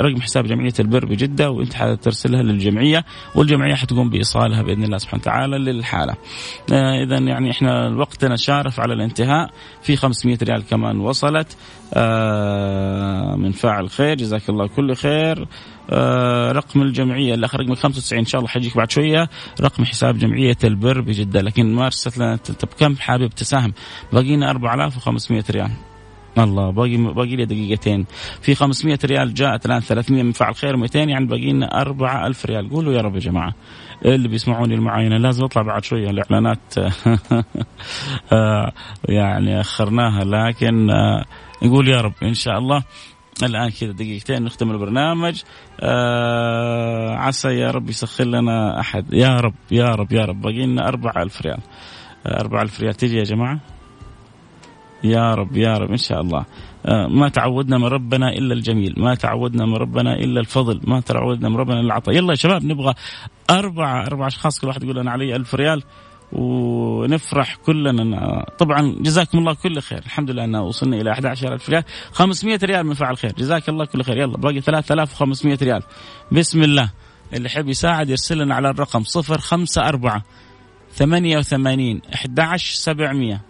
رقم 0.00 0.20
حساب 0.20 0.46
جمعية 0.46 0.72
البر 0.80 1.04
بجدة 1.04 1.50
وانت 1.50 1.74
حترسلها 1.74 2.42
للجمعية 2.42 3.04
والجمعية 3.34 3.74
حتقوم 3.74 4.10
بإيصالها 4.10 4.62
بإذن 4.62 4.84
الله 4.84 4.98
سبحانه 4.98 5.22
وتعالى 5.22 5.58
للحالة. 5.58 6.14
آه 6.72 7.02
اذا 7.02 7.18
يعني 7.18 7.50
إحنا 7.50 7.88
وقتنا 7.88 8.36
شارف 8.36 8.80
على 8.80 8.94
الانتهاء. 8.94 9.50
في 9.82 9.96
500 9.96 10.38
ريال 10.42 10.66
كمان 10.66 11.00
وصلت. 11.00 11.56
آه 11.94 13.36
من 13.36 13.52
فاعل 13.52 13.90
خير. 13.90 14.16
جزاك 14.16 14.48
الله 14.48 14.66
كل 14.66 14.94
خير. 14.94 15.46
رقم 16.52 16.82
الجمعية 16.82 17.34
اللي 17.34 17.46
أخر 17.46 17.60
رقم 17.60 17.74
95 17.74 18.18
إن 18.18 18.24
شاء 18.24 18.38
الله 18.38 18.48
حجيك 18.50 18.76
بعد 18.76 18.90
شوية. 18.90 19.28
رقم 19.60 19.84
حساب 19.84 20.18
جمعية 20.18 20.56
البر 20.64 21.00
بجدة. 21.00 21.40
لكن 21.40 21.74
ما 21.74 21.86
ارسلت 21.86 22.18
لنا 22.18 22.36
طب 22.36 22.68
كم 22.78 22.96
حابب 22.96 23.28
تساهم؟ 23.28 23.72
باقينا 24.12 24.50
4500 24.50 25.44
ريال. 25.50 25.70
الله 26.38 26.70
باقي 26.70 26.96
باقي 26.96 27.36
لي 27.36 27.44
دقيقتين. 27.44 28.06
في 28.42 28.54
500 28.54 28.98
ريال 29.04 29.34
جاءت 29.34 29.66
الآن 29.66 29.80
300 29.80 30.22
من 30.22 30.32
فعل 30.32 30.54
خير 30.54 30.76
200 30.76 30.98
يعني 30.98 31.26
باقي 31.26 31.52
لنا 31.52 31.80
4000 31.80 32.46
ريال. 32.46 32.70
قولوا 32.70 32.92
يا 32.92 33.00
رب 33.00 33.14
يا 33.14 33.20
جماعة 33.20 33.54
اللي 34.04 34.28
بيسمعوني 34.28 34.74
المعاينة 34.74 35.16
لازم 35.16 35.44
أطلع 35.44 35.62
بعد 35.62 35.84
شوية. 35.84 36.10
الإعلانات 36.10 36.74
آه، 38.32 38.72
يعني 39.08 39.60
أخرناها. 39.60 40.24
لكن 40.24 40.90
آه، 40.90 41.24
نقول 41.62 41.88
يا 41.88 42.00
رب 42.00 42.14
إن 42.22 42.34
شاء 42.34 42.58
الله 42.58 42.82
الآن 43.46 43.70
كذا 43.70 43.92
دقيقتين 43.92 44.42
نختم 44.42 44.70
البرنامج. 44.70 45.42
آه 45.80 47.14
عسى 47.16 47.48
يا 47.48 47.70
رب 47.70 47.88
يسخر 47.88 48.24
لنا 48.24 48.80
أحد. 48.80 49.12
يا 49.12 49.36
رب 49.40 49.54
يا 49.70 49.84
رب 49.84 50.12
يا 50.12 50.24
رب. 50.24 50.40
باقي 50.40 50.66
لنا 50.66 50.88
4000 50.88 51.42
ريال. 51.42 51.60
4000 52.26 52.80
ريال 52.80 52.94
تجي 52.94 53.16
يا 53.18 53.24
جماعة؟ 53.24 53.60
يا 55.04 55.34
رب 55.34 55.56
يا 55.56 55.78
رب 55.78 55.90
إن 55.90 55.96
شاء 55.96 56.20
الله. 56.20 56.44
آه، 56.86 57.06
ما 57.06 57.28
تعودنا 57.28 57.78
من 57.78 57.84
ربنا 57.84 58.28
إلا 58.28 58.54
الجميل، 58.54 58.94
ما 58.96 59.14
تعودنا 59.14 59.66
من 59.66 59.74
ربنا 59.74 60.14
إلا 60.14 60.40
الفضل، 60.40 60.80
ما 60.86 61.00
تعودنا 61.00 61.48
من 61.48 61.56
ربنا 61.56 61.80
إلا 61.80 61.86
العطاء، 61.86 62.14
يلا 62.16 62.30
يا 62.30 62.34
شباب 62.34 62.64
نبغى 62.64 62.94
أربع 63.50 64.06
أربع 64.06 64.26
أشخاص 64.26 64.60
كل 64.60 64.66
واحد 64.66 64.84
يقول 64.84 64.98
أنا 64.98 65.10
علي 65.10 65.36
ألف 65.36 65.54
ريال. 65.54 65.82
ونفرح 66.32 67.56
كلنا. 67.56 68.46
طبعا 68.58 68.96
جزاكم 69.00 69.38
الله 69.38 69.54
كل 69.54 69.80
خير. 69.80 69.98
الحمد 69.98 70.30
لله 70.30 70.44
أننا 70.44 70.60
وصلنا 70.60 71.00
إلى 71.00 71.12
11000 71.12 71.70
ريال. 71.70 71.84
500 72.12 72.58
ريال 72.62 72.86
من 72.86 72.94
فعل 72.94 73.16
خير. 73.16 73.32
جزاك 73.38 73.68
الله 73.68 73.84
كل 73.84 74.02
خير. 74.02 74.16
يلا 74.16 74.36
باقي 74.36 74.60
3500 74.60 75.58
ريال. 75.62 75.82
بسم 76.32 76.62
الله. 76.62 76.90
اللي 77.34 77.46
يحب 77.46 77.68
يساعد 77.68 78.10
يرسل 78.10 78.38
لنا 78.38 78.54
على 78.54 78.70
الرقم 78.70 79.02
054 79.02 80.22
88 80.92 82.00
11700 82.14 83.47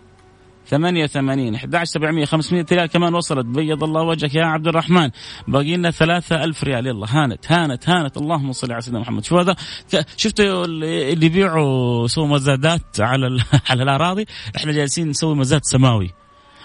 88 0.71 1.55
11700 1.55 2.25
500 2.25 2.67
ريال 2.73 2.87
كمان 2.87 3.15
وصلت. 3.15 3.47
بيض 3.47 3.85
الله 3.85 4.03
وجهك 4.03 4.35
يا 4.35 4.45
عبد 4.45 4.69
الرحمن. 4.69 5.11
باقي 5.49 5.77
لنا 5.77 5.91
3000 5.91 6.65
ريال. 6.65 6.87
يلا 6.87 7.07
هانت 7.11 7.53
هانت 7.53 7.89
هانت. 7.89 8.17
اللهم 8.17 8.53
صل 8.53 8.73
على 8.73 8.81
سيدنا 8.81 9.01
محمد. 9.01 9.25
شوف 9.25 9.39
هذا؟ 9.39 9.57
شفتوا 10.17 10.65
اللي 10.65 11.27
يبيعوا 11.27 12.05
يسووا 12.05 12.27
مزادات 12.27 13.01
على 13.01 13.27
على 13.71 13.83
الأراضي؟ 13.83 14.27
إحنا 14.57 14.73
جالسين 14.73 15.09
نسوي 15.09 15.35
مزاد 15.35 15.61
سماوي. 15.65 16.11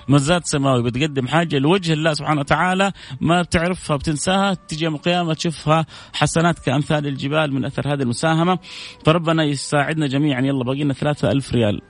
مزاد 0.08 0.42
سماوي. 0.46 0.84
بتقدم 0.84 1.28
حاجة 1.28 1.58
لوجه 1.58 1.94
الله 1.94 2.14
سبحانه 2.14 2.40
وتعالى 2.40 2.92
ما 3.22 3.42
بتعرفها 3.42 3.98
بتنساها. 3.98 4.54
تجي 4.54 4.86
يوم 4.86 4.96
القيامة 4.96 5.34
تشوفها 5.34 5.86
حسنات 6.14 6.60
كأمثال 6.60 7.08
الجبال 7.08 7.54
من 7.54 7.66
أثر 7.66 7.94
هذه 7.94 8.02
المساهمة. 8.02 8.60
فربنا 9.06 9.44
يساعدنا 9.44 10.08
جميعا. 10.08 10.42
يلا 10.42 10.64
باقي 10.64 10.84
لنا 10.84 10.94
3000 10.94 11.54
ريال. 11.54 11.82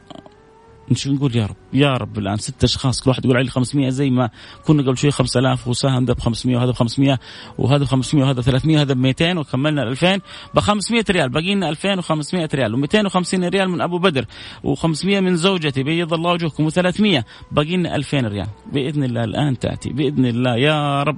نشوف 0.92 1.14
نقول 1.14 1.36
يا 1.36 1.46
رب 1.46 1.56
يا 1.74 1.94
رب 1.94 2.18
الآن 2.18 2.38
ست 2.38 2.64
أشخاص 2.64 3.02
كل 3.02 3.10
واحد 3.10 3.26
يقول 3.26 3.38
علي 3.38 3.50
500 3.50 3.90
زي 3.90 4.10
ما 4.10 4.30
كنا 4.66 4.84
قبل 4.84 4.98
شوي 4.98 5.12
5000 5.12 5.68
وساهم 5.68 6.06
ده 6.06 6.14
ب 6.14 6.20
500 6.20 6.58
وهذا 6.58 6.72
ب 6.72 6.76
500 6.76 7.20
وهذا 7.58 7.84
ب 7.84 7.88
500 7.88 8.26
وهذا 8.26 8.42
300 8.42 8.78
وهذا 8.78 8.94
ب 8.94 8.98
200 8.98 9.40
وكملنا 9.40 9.84
ال 9.84 9.88
2000 9.88 10.22
ب 10.54 10.60
500 10.60 11.06
ريال 11.10 11.30
باقي 11.30 11.56
لنا 11.56 11.70
2500 11.70 12.50
ريال 12.54 12.88
و250 12.88 13.34
ريال 13.34 13.70
من 13.70 13.82
أبو 13.82 13.98
بدر 13.98 14.26
و500 14.64 15.06
من 15.06 15.36
زوجتي 15.36 15.84
بيض 15.84 16.14
الله 16.14 16.32
وجهكم 16.32 16.70
و300 16.70 17.24
باقي 17.52 17.78
لنا 17.78 17.96
2000 17.96 18.28
ريال. 18.28 18.48
بإذن 18.74 19.04
الله 19.04 19.24
الآن 19.24 19.60
تأتي 19.60 19.90
بإذن 19.90 20.26
الله 20.26 20.56
يا 20.56 21.04
رب 21.04 21.18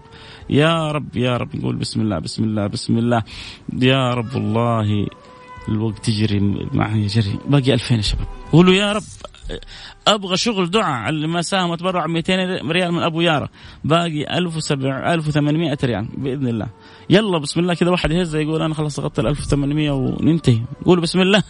يا 0.49 0.91
رب 0.91 1.17
يا 1.17 1.37
رب 1.37 1.55
نقول 1.55 1.75
بسم 1.75 2.01
الله 2.01 2.19
بسم 2.19 2.43
الله 2.43 2.67
بسم 2.67 2.97
الله. 2.97 3.23
يا 3.81 4.13
رب 4.13 4.35
والله 4.35 5.07
الوقت 5.69 6.09
يجري 6.09 6.39
معي 6.73 7.01
يجري 7.01 7.39
باقي 7.47 7.73
2000 7.73 7.95
يا 7.95 8.01
شباب. 8.01 8.27
قولوا 8.51 8.73
يا 8.73 8.91
رب. 8.91 9.03
أبغى 10.07 10.37
شغل 10.37 10.69
دعاء 10.69 11.09
اللي 11.09 11.27
ما 11.27 11.41
ساهم 11.41 11.69
وتبرع 11.69 12.07
200 12.07 12.35
ريال 12.71 12.91
من 12.91 13.03
أبو 13.03 13.21
يارا 13.21 13.49
باقي 13.83 14.37
1700 14.37 15.13
1800 15.13 15.77
ريال 15.83 16.07
بإذن 16.17 16.47
الله. 16.47 16.67
يلا 17.09 17.37
بسم 17.37 17.59
الله. 17.59 17.73
كذا 17.73 17.89
واحد 17.89 18.11
يهز 18.11 18.35
يقول 18.35 18.61
أنا 18.61 18.73
خلاص 18.73 18.99
غطيت 18.99 19.19
ال 19.19 19.27
1800 19.27 19.91
وننتهي. 19.91 20.61
قولوا 20.85 21.03
بسم 21.03 21.21
الله. 21.21 21.43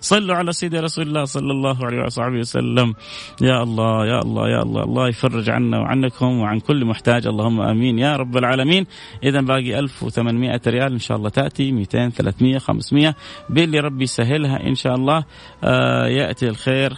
صلوا 0.00 0.36
على 0.36 0.52
سيدي 0.52 0.78
رسول 0.80 1.08
الله 1.08 1.24
صلى 1.24 1.50
الله 1.50 1.86
عليه 1.86 2.04
وصحبه 2.04 2.38
وسلم. 2.38 2.94
يا 3.42 3.62
الله 3.62 4.06
يا 4.06 4.18
الله 4.18 4.48
يا 4.48 4.62
الله. 4.62 4.82
الله 4.82 5.08
يفرج 5.08 5.50
عنا 5.50 5.78
وعنكم 5.78 6.38
وعن 6.38 6.60
كل 6.60 6.84
محتاج. 6.84 7.26
اللهم 7.26 7.60
آمين. 7.60 7.98
يا 7.98 8.16
رب 8.16 8.36
العالمين. 8.36 8.86
اذا 9.24 9.40
باقي 9.40 9.78
1800 9.78 10.60
ريال. 10.66 10.92
إن 10.92 10.98
شاء 10.98 11.16
الله 11.16 11.28
تأتي. 11.28 11.72
200 11.72 12.10
300 12.10 12.58
500 12.58 13.14
باللي 13.48 13.80
ربي 13.80 14.04
يسهلها 14.04 14.66
إن 14.66 14.74
شاء 14.74 14.94
الله. 14.94 15.24
آه 15.64 16.06
يأتي 16.06 16.48
الخير. 16.48 16.96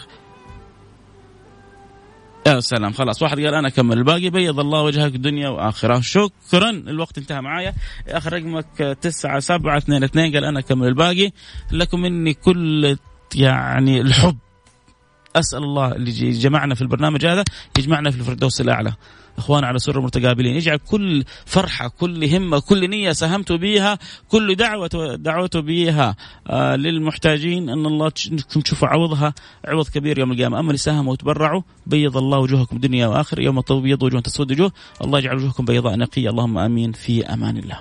يا 2.47 2.61
سلام 2.61 2.93
خلاص 2.93 3.23
واحد 3.23 3.41
قال 3.41 3.55
أنا 3.55 3.69
أكمل. 3.69 3.99
الباقي 3.99 4.31
بيض 4.31 4.61
الله 4.61 4.83
وجهك 4.83 5.13
دنيا 5.13 5.49
وآخرة. 5.49 6.01
شكرا 6.01 6.71
الوقت 6.71 7.19
انتهى 7.19 7.41
معايا. 7.41 7.75
اخر 8.09 8.33
رقمك 8.33 8.97
تسعة 9.01 9.41
سبعة 9.41 9.77
اثنين 9.77 10.05
اثنين 10.05 10.35
قال 10.35 10.45
أنا 10.45 10.59
أكمل. 10.59 10.89
الباقي 10.89 11.31
لكم 11.73 12.01
مني 12.01 12.35
كل 12.35 12.97
يعني 13.35 14.01
الحب. 14.01 14.39
أسأل 15.37 15.63
الله 15.63 15.93
اللي 15.93 16.31
جمعنا 16.31 16.75
في 16.75 16.83
البرنامج 16.83 17.27
هذا 17.27 17.45
يجمعنا 17.79 18.11
في 18.11 18.17
الفردوس 18.17 18.61
الأعلى. 18.61 18.93
إخوان 19.39 19.65
على 19.65 19.79
سر 19.79 20.01
متقابلين 20.01 20.57
يجعل 20.57 20.77
كل 20.77 21.25
فرحة 21.47 21.89
كل 21.89 22.25
همة 22.25 22.61
كل 22.61 22.91
نية 22.91 23.13
ساهمت 23.13 23.53
بها 23.53 23.99
كل 24.29 24.55
دعوة 24.55 25.17
دعوت 25.17 25.57
بها 25.57 26.17
آه 26.47 26.77
للمحتاجين 26.77 27.69
أن 27.69 27.87
الله 27.87 28.09
تشوفوا 28.65 28.89
عوضها 28.89 29.35
عوض 29.65 29.89
كبير 29.89 30.19
يوم 30.19 30.33
القيامة. 30.33 30.61
أما 30.61 30.69
اللي 30.69 30.79
ساهموا 30.79 31.13
وتبرعوا 31.13 31.63
بيض 31.87 32.17
الله 32.17 32.39
وجوهكم 32.39 32.79
دنيا 32.79 33.07
واخر 33.07 33.41
يوم 33.41 33.61
تبيض 33.61 34.03
وجوه 34.03 34.21
تسود 34.21 34.53
وجوه 34.53 34.73
الله 35.05 35.19
يجعل 35.19 35.37
وجوهكم 35.37 35.65
بيضاء 35.65 35.97
نقية. 35.97 36.31
اللهم 36.31 36.59
آمين 36.59 36.93
في 36.93 37.27
أمان 37.27 37.57
الله. 37.57 37.79